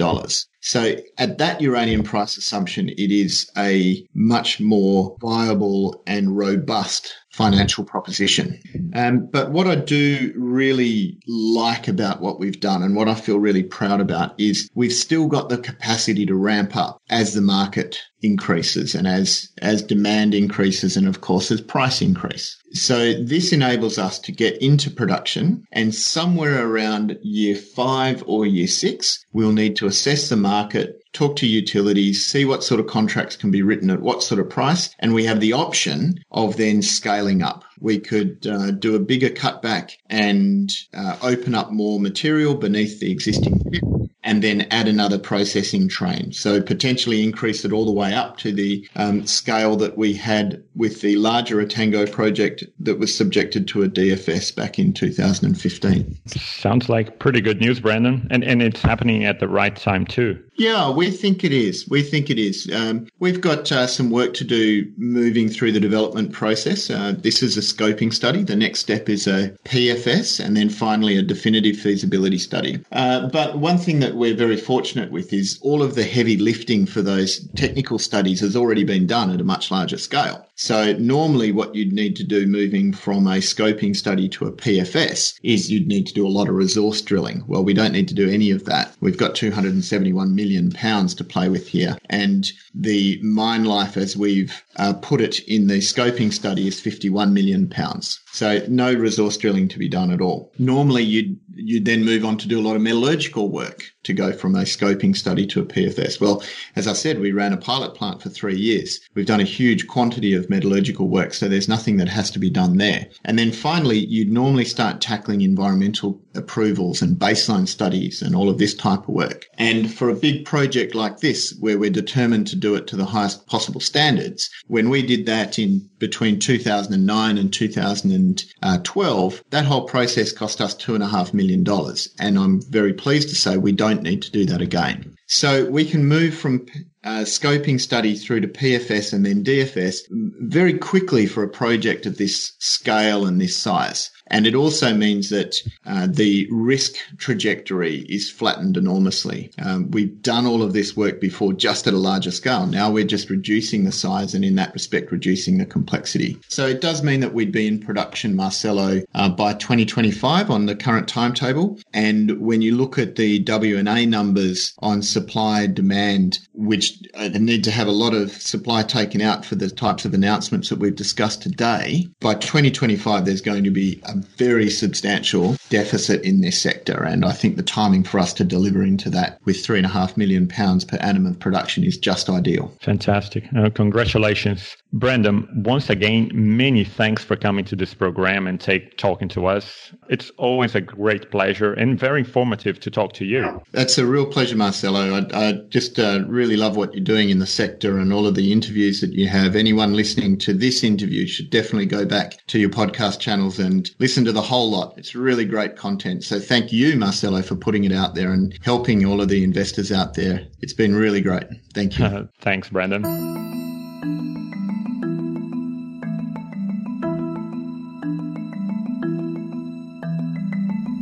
So 0.61 0.95
at 1.19 1.39
that 1.39 1.61
uranium 1.61 2.05
price 2.05 2.37
assumption, 2.37 2.89
it 2.91 3.11
is 3.11 3.51
a 3.57 4.07
much 4.15 4.61
more 4.61 5.17
viable 5.21 6.03
and 6.07 6.37
robust 6.37 7.13
financial 7.33 7.83
proposition. 7.83 8.61
Um, 8.95 9.27
but 9.27 9.51
what 9.53 9.67
I 9.67 9.77
do 9.77 10.33
really 10.37 11.19
like 11.27 11.89
about 11.89 12.21
what 12.21 12.39
we've 12.39 12.61
done 12.61 12.83
and 12.83 12.95
what 12.95 13.09
I 13.09 13.15
feel 13.15 13.39
really 13.39 13.63
proud 13.63 14.01
about 14.01 14.39
is 14.39 14.71
we've 14.75 14.93
still 14.93 15.27
got 15.27 15.49
the 15.49 15.59
capacity 15.59 16.27
to 16.27 16.35
ramp 16.35 16.77
up 16.77 17.01
as 17.09 17.33
the 17.33 17.41
market 17.41 17.99
increases 18.23 18.95
and 18.95 19.07
as, 19.07 19.49
as 19.59 19.83
demand 19.83 20.35
increases 20.35 20.97
and 20.97 21.07
of 21.09 21.21
course 21.21 21.51
as 21.51 21.61
price 21.61 22.01
increase. 22.01 22.57
So 22.73 23.13
this 23.23 23.53
enables 23.53 23.99
us 23.99 24.19
to 24.21 24.33
get 24.33 24.61
into 24.63 24.91
production 24.91 25.67
and 25.73 25.95
somewhere 25.95 26.67
around 26.67 27.19
year 27.23 27.57
five 27.57 28.23
or 28.27 28.47
year 28.47 28.67
six, 28.67 29.25
we'll 29.33 29.53
need 29.53 29.77
to 29.77 29.87
assess 29.87 30.29
the 30.29 30.37
market, 30.37 31.03
talk 31.13 31.37
to 31.37 31.47
utilities, 31.47 32.25
see 32.25 32.45
what 32.45 32.65
sort 32.65 32.81
of 32.81 32.87
contracts 32.87 33.37
can 33.37 33.51
be 33.51 33.63
written 33.63 33.91
at 33.91 34.01
what 34.01 34.23
sort 34.23 34.41
of 34.41 34.49
price. 34.49 34.95
And 34.99 35.13
we 35.13 35.25
have 35.25 35.41
the 35.41 35.53
option 35.53 36.23
of 36.31 36.57
then 36.57 36.81
scaling 36.81 37.43
up. 37.43 37.65
We 37.81 37.99
could 37.99 38.47
uh, 38.47 38.71
do 38.71 38.95
a 38.95 39.01
bigger 39.01 39.31
cutback 39.31 39.93
and 40.09 40.71
uh, 40.95 41.17
open 41.23 41.55
up 41.55 41.73
more 41.73 42.01
material 42.01 42.55
beneath 42.55 43.01
the 43.01 43.11
existing 43.11 43.61
pit 43.71 43.83
and 44.25 44.43
then 44.43 44.63
add 44.71 44.89
another 44.89 45.19
processing 45.19 45.89
train. 45.89 46.33
So 46.33 46.63
potentially 46.63 47.23
increase 47.23 47.65
it 47.65 47.73
all 47.73 47.85
the 47.85 47.93
way 47.93 48.15
up 48.15 48.37
to 48.39 48.53
the 48.53 48.89
um, 48.97 49.27
scale 49.27 49.77
that 49.77 49.99
we 49.99 50.15
had 50.15 50.63
with 50.75 51.01
the 51.01 51.17
larger 51.17 51.57
Etango 51.57 52.11
project 52.11 52.65
that 52.81 52.99
was 52.99 53.15
subjected 53.15 53.67
to 53.69 53.83
a 53.83 53.89
DFS 53.89 54.55
back 54.55 54.79
in 54.79 54.93
2015. 54.93 56.19
Sounds 56.27 56.89
like 56.89 57.19
pretty 57.19 57.41
good 57.41 57.61
news, 57.61 57.81
Brandon. 57.81 58.27
And, 58.31 58.45
and 58.45 58.63
it's 58.63 58.81
happening 58.81 59.25
at 59.25 59.41
the 59.41 59.49
right 59.49 59.75
time 59.75 60.07
too. 60.07 60.43
Yeah, 60.57 60.91
we 60.91 61.11
think 61.11 61.45
it 61.45 61.53
is. 61.53 61.89
We 61.89 62.03
think 62.03 62.29
it 62.29 62.39
is. 62.39 62.71
Um, 62.73 63.09
we've 63.21 63.41
got 63.41 63.73
uh, 63.73 63.87
some 63.87 64.11
work 64.11 64.35
to 64.35 64.45
do 64.45 64.91
moving 64.99 65.49
through 65.49 65.73
the 65.73 65.81
development 65.81 66.33
process. 66.33 66.91
Uh, 66.91 67.15
this 67.17 67.43
is 67.43 67.57
a 67.57 67.61
scoping 67.61 68.13
study. 68.13 68.43
The 68.43 68.55
next 68.55 68.81
step 68.81 69.09
is 69.09 69.27
a 69.27 69.51
PFS 69.65 70.45
and 70.45 70.57
then 70.57 70.69
finally 70.69 71.17
a 71.17 71.23
definitive 71.23 71.77
feasibility 71.77 72.39
study. 72.39 72.85
Uh, 72.93 73.29
but 73.29 73.59
one 73.59 73.79
thing 73.79 74.01
that 74.01 74.15
we're 74.15 74.37
very 74.37 74.59
fortunate 74.59 75.11
with 75.11 75.33
is 75.33 75.59
all 75.63 75.83
of 75.83 75.95
the 75.95 76.05
heavy 76.05 76.37
lifting 76.37 76.85
for 76.85 77.01
those 77.01 77.49
technical 77.57 77.99
studies 77.99 78.41
has 78.41 78.55
already 78.55 78.85
been 78.85 79.07
done 79.07 79.31
at 79.31 79.41
a 79.41 79.45
much 79.45 79.71
larger 79.71 79.99
scale. 79.99 80.47
So 80.55 80.93
normally 80.93 81.51
what 81.51 81.75
you'd 81.75 81.95
need 81.95 82.15
to 82.17 82.25
do 82.25 82.47
moving 82.47 82.93
from 82.93 83.27
a 83.27 83.39
scoping 83.39 83.97
study 83.97 84.29
to 84.29 84.47
a 84.47 84.53
PFS 84.53 85.41
is 85.43 85.73
you'd 85.73 85.89
need 85.89 86.07
to 86.09 86.15
do 86.15 86.27
a 86.27 86.29
lot 86.29 86.49
of 86.49 86.55
resource 86.55 87.01
drilling. 87.01 87.43
Well, 87.49 87.65
we 87.65 87.75
don't 87.75 87.93
need 87.93 88.09
to 88.09 88.15
do 88.15 88.29
any 88.29 88.51
of 88.51 88.67
that. 88.67 88.95
We've 89.01 89.17
got 89.17 89.35
271 89.35 90.35
million 90.35 90.42
pounds 90.75 91.15
to 91.15 91.25
play 91.25 91.49
with 91.49 91.69
here. 91.69 91.97
And 92.11 92.51
the 92.75 93.21
mine 93.23 93.65
life 93.65 93.97
as 93.97 94.17
we've 94.17 94.63
uh, 94.77 94.95
put 94.95 95.21
it 95.21 95.41
in 95.41 95.67
the 95.67 95.79
scoping 95.79 96.33
study 96.33 96.67
is 96.69 96.81
51 96.81 97.33
million 97.33 97.69
pounds. 97.69 98.21
So 98.33 98.65
no 98.69 98.93
resource 98.93 99.37
drilling 99.37 99.69
to 99.69 99.79
be 99.79 99.89
done 99.89 100.13
at 100.13 100.21
all. 100.21 100.53
Normally 100.59 101.03
you'd, 101.03 101.39
you'd 101.55 101.85
then 101.85 102.05
move 102.05 102.25
on 102.25 102.37
to 102.39 102.49
do 102.49 102.61
a 102.61 102.67
lot 102.67 102.77
of 102.77 102.83
metallurgical 102.83 103.51
work 103.51 103.85
to 104.05 104.13
go 104.13 104.33
from 104.33 104.55
a 104.55 104.63
scoping 104.63 105.17
study 105.17 105.47
to 105.47 105.61
a 105.61 105.65
PFS. 105.65 106.21
Well, 106.21 106.43
as 106.77 106.87
I 106.87 106.93
said, 106.93 107.21
we 107.21 107.33
ran 107.33 107.53
a 107.53 107.57
pilot 107.57 107.95
plant 107.95 108.23
for 108.23 108.29
three 108.29 108.57
years. 108.57 109.01
We've 109.15 109.27
done 109.27 109.41
a 109.41 109.45
huge 109.45 109.87
quantity 109.87 110.35
of 110.35 110.51
metallurgical 110.51 111.09
work, 111.09 111.35
so 111.35 111.49
there's 111.49 111.69
nothing 111.69 111.97
that 111.99 112.09
has 112.09 112.31
to 112.33 112.39
be 112.39 112.51
done 112.51 112.79
there. 112.79 113.07
And 113.25 113.39
then 113.39 113.53
finally, 113.53 113.99
you'd 113.99 114.33
normally 114.33 114.65
start 114.65 115.01
tackling 115.01 115.41
environmental 115.43 116.21
approvals 116.35 117.03
and 117.03 117.17
baseline 117.17 117.69
studies 117.69 118.23
and 118.23 118.35
all 118.35 118.49
of 118.49 118.59
this 118.59 118.75
type 118.75 119.01
of 119.01 119.09
work. 119.09 119.47
And 119.59 119.93
for 119.93 120.09
a 120.09 120.15
big 120.15 120.45
project 120.45 120.95
like 120.95 121.19
this, 121.19 121.55
where 121.61 121.79
we're 121.79 121.91
determined 121.91 122.47
to 122.49 122.57
do 122.57 122.75
it 122.75 122.87
to 122.89 122.97
the 122.97 123.05
highest 123.05 123.47
possible 123.47 123.81
standards, 123.81 124.51
when 124.67 124.89
we 124.89 125.03
did 125.03 125.27
that 125.27 125.59
in 125.59 125.89
between 125.99 126.39
2009 126.39 127.39
and 127.39 127.53
2012, 127.53 129.45
that 129.51 129.65
whole 129.65 129.85
process 129.85 130.33
cost 130.33 130.61
us 130.61 130.75
two 130.75 130.95
and 130.95 131.03
a 131.03 131.09
half 131.09 131.35
million 131.35 131.63
dollars. 131.63 132.09
And 132.19 132.39
I'm 132.39 132.61
very 132.63 132.93
pleased 132.93 133.29
to 133.29 133.35
say 133.35 133.57
we 133.57 133.73
don't 133.73 133.92
need 134.01 134.23
to 134.23 134.31
do 134.31 134.47
that 134.47 134.63
again. 134.63 135.15
So 135.27 135.65
we 135.69 135.85
can 135.85 136.07
move 136.07 136.35
from 136.35 136.67
uh, 137.05 137.25
scoping 137.25 137.81
study 137.81 138.15
through 138.15 138.41
to 138.43 138.49
PFS 138.49 139.13
and 139.13 139.27
then 139.27 139.43
DFS 139.43 139.99
very 140.11 140.79
quickly 140.79 141.27
for 141.27 141.43
a 141.43 141.49
project 141.49 142.07
of 142.07 142.19
this 142.19 142.53
scale 142.59 143.27
and 143.27 143.41
this 143.41 143.57
size. 143.57 144.11
And 144.29 144.47
it 144.47 144.55
also 144.55 144.95
means 144.95 145.31
that 145.31 145.57
uh, 145.87 146.07
the 146.11 146.49
risk 146.51 146.95
trajectory 147.19 148.01
is 148.09 148.31
flattened 148.31 148.77
enormously. 148.77 149.51
Um, 149.63 149.91
we've 149.91 150.21
done 150.23 150.47
all 150.47 150.63
of 150.63 150.73
this 150.73 150.97
work 150.97 151.21
before 151.21 151.53
just 151.53 151.87
at 151.87 151.95
a 151.95 151.99
larger 151.99 152.31
scale. 152.31 152.67
Now 152.67 152.91
we're 152.91 153.05
just 153.05 153.31
reducing 153.31 153.85
the 153.85 153.93
size 153.93 154.35
and 154.35 154.45
in 154.45 154.55
that 154.57 154.73
respect, 154.73 155.13
reducing 155.13 155.59
the 155.59 155.67
complexity. 155.67 156.39
So 156.49 156.67
it 156.67 156.81
does 156.81 157.03
mean 157.03 157.21
that 157.21 157.35
we'd 157.35 157.53
be 157.53 157.67
in 157.67 157.79
production, 157.79 158.35
Marcelo, 158.35 159.03
uh, 159.15 159.29
by 159.29 159.55
2025 159.55 160.51
on 160.51 160.67
the 160.67 160.77
current 160.77 161.09
timetable. 161.09 161.79
And 161.93 162.41
when 162.41 162.63
you 162.63 162.77
look 162.77 162.99
at 162.99 163.17
the 163.17 163.43
WNA 163.45 164.09
numbers 164.09 164.75
on 164.79 165.03
supply 165.03 165.67
demand, 165.67 166.39
which 166.55 166.99
uh, 167.15 167.29
need 167.29 167.65
to 167.65 167.71
have 167.71 167.89
a 167.89 167.93
lot 167.93 168.15
of 168.15 168.33
supply 168.33 168.83
taken 168.83 169.21
out 169.21 169.45
for 169.45 169.57
the 169.57 169.71
types 169.71 170.05
of 170.05 170.15
announcements 170.15 170.69
that 170.69 170.79
we've 170.79 170.95
discussed 170.95 171.43
today, 171.43 172.09
by 172.21 172.35
2025, 172.35 173.25
there's 173.25 173.41
going 173.41 173.65
to 173.65 173.71
be 173.71 174.01
a 174.13 174.19
very 174.37 174.71
substantial 174.71 175.57
deficit 175.69 176.23
in 176.23 176.41
this 176.41 176.61
sector. 176.61 177.03
And 177.03 177.25
I 177.25 177.33
think 177.33 177.57
the 177.57 177.63
timing 177.63 178.05
for 178.05 178.19
us 178.19 178.33
to 178.35 178.45
deliver 178.45 178.83
into 178.83 179.11
that 179.11 179.39
with 179.45 179.65
three 179.65 179.79
and 179.79 179.87
a 179.87 179.91
half 179.91 180.17
million 180.17 180.47
pounds 180.49 180.85
per 180.85 180.97
annum 180.99 181.27
of 181.27 181.39
production 181.39 181.85
is 181.85 181.97
just 181.97 182.29
ideal. 182.29 182.73
Fantastic. 182.81 183.45
Uh, 183.57 183.71
congratulations. 183.71 184.77
Brandon, 184.93 185.49
once 185.65 185.89
again, 185.89 186.31
many 186.35 186.85
thanks 186.85 187.25
for 187.25 187.35
coming 187.35 187.65
to 187.65 187.75
this 187.75 187.95
program 187.95 188.47
and 188.47 188.61
take 188.61 188.99
talking 188.99 189.29
to 189.31 189.47
us. 189.47 189.91
It's 190.11 190.31
always 190.37 190.75
a 190.75 190.83
great 190.83 191.31
pleasure 191.31 191.73
and 191.73 191.99
very 191.99 192.21
informative 192.21 192.79
to 192.81 192.91
talk 192.91 193.15
to 193.15 193.25
you. 193.25 193.63
That's 193.73 193.97
a 193.97 194.05
real 194.05 194.27
pleasure, 194.27 194.57
Marcelo. 194.57 195.15
I, 195.15 195.49
I 195.49 195.53
just 195.71 195.99
uh, 195.99 196.25
really 196.27 196.57
love 196.57 196.77
what 196.77 196.93
you're 196.93 197.03
doing 197.03 197.31
in 197.31 197.39
the 197.39 197.47
sector 197.47 197.99
and 197.99 198.13
all 198.13 198.27
of 198.27 198.35
the 198.35 198.53
interviews 198.53 199.01
that 199.01 199.15
you 199.15 199.29
have. 199.29 199.57
Anyone 199.57 199.95
listening 199.95 200.37
to 200.39 200.53
this 200.53 200.85
interview 200.85 201.27
should 201.27 201.49
definitely 201.49 201.87
go 201.87 202.05
back 202.05 202.47
to 202.49 202.59
your 202.59 202.69
podcast 202.69 203.19
channels 203.19 203.59
and 203.59 203.91
listen 204.03 204.25
to 204.25 204.33
the 204.33 204.43
whole 204.43 204.69
lot. 204.69 204.99
It's 204.99 205.15
really 205.15 205.45
great 205.45 205.77
content. 205.77 206.25
So 206.25 206.41
thank 206.41 206.73
you, 206.73 206.97
Marcelo, 206.97 207.41
for 207.41 207.55
putting 207.55 207.85
it 207.85 207.93
out 207.93 208.17
there 208.17 208.33
and 208.33 208.59
helping 208.61 209.07
all 209.07 209.21
of 209.21 209.29
the 209.29 209.45
investors 209.45 209.93
out 209.93 210.15
there. 210.15 210.45
It's 210.61 210.73
been 210.73 210.93
really 210.93 211.21
great. 211.21 211.45
Thank 211.73 212.01
you. 212.01 212.29
Thanks, 212.41 212.69
Brandon. 212.69 213.05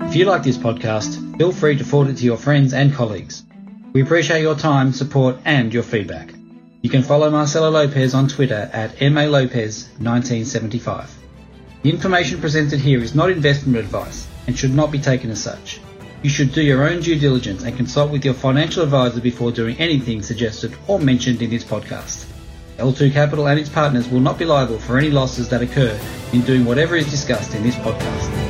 If 0.02 0.14
you 0.14 0.26
like 0.26 0.42
this 0.42 0.58
podcast, 0.58 1.38
feel 1.38 1.52
free 1.52 1.78
to 1.78 1.84
forward 1.84 2.10
it 2.10 2.18
to 2.18 2.24
your 2.26 2.36
friends 2.36 2.74
and 2.74 2.92
colleagues. 2.92 3.44
We 3.94 4.02
appreciate 4.02 4.42
your 4.42 4.56
time, 4.56 4.92
support, 4.92 5.38
and 5.46 5.72
your 5.72 5.84
feedback. 5.84 6.34
You 6.82 6.90
can 6.90 7.02
follow 7.02 7.30
Marcelo 7.30 7.70
Lopez 7.70 8.12
on 8.12 8.28
Twitter 8.28 8.68
at 8.74 8.96
MALopez1975. 8.96 11.19
The 11.83 11.90
information 11.90 12.40
presented 12.40 12.79
here 12.79 13.03
is 13.03 13.14
not 13.14 13.31
investment 13.31 13.79
advice 13.79 14.29
and 14.47 14.59
should 14.59 14.75
not 14.75 14.90
be 14.90 14.99
taken 14.99 15.31
as 15.31 15.43
such. 15.43 15.81
You 16.23 16.29
should 16.29 16.53
do 16.53 16.61
your 16.61 16.87
own 16.87 17.01
due 17.01 17.19
diligence 17.19 17.62
and 17.62 17.75
consult 17.75 18.11
with 18.11 18.23
your 18.23 18.35
financial 18.35 18.83
advisor 18.83 19.23
before 19.23 19.51
doing 19.51 19.79
anything 19.79 20.23
suggested 20.23 20.77
or 20.88 20.99
mentioned 20.99 21.40
in 21.40 21.49
this 21.49 21.64
podcast. 21.64 22.27
L2 22.77 23.12
Capital 23.12 23.49
and 23.49 23.59
its 23.59 23.71
partners 23.71 24.09
will 24.09 24.21
not 24.21 24.38
be 24.38 24.45
liable 24.45 24.79
for 24.79 24.99
any 24.99 25.11
losses 25.11 25.49
that 25.49 25.62
occur 25.62 25.99
in 26.35 26.43
doing 26.43 26.66
whatever 26.66 26.97
is 26.97 27.11
discussed 27.11 27.55
in 27.55 27.62
this 27.62 27.77
podcast. 27.77 28.49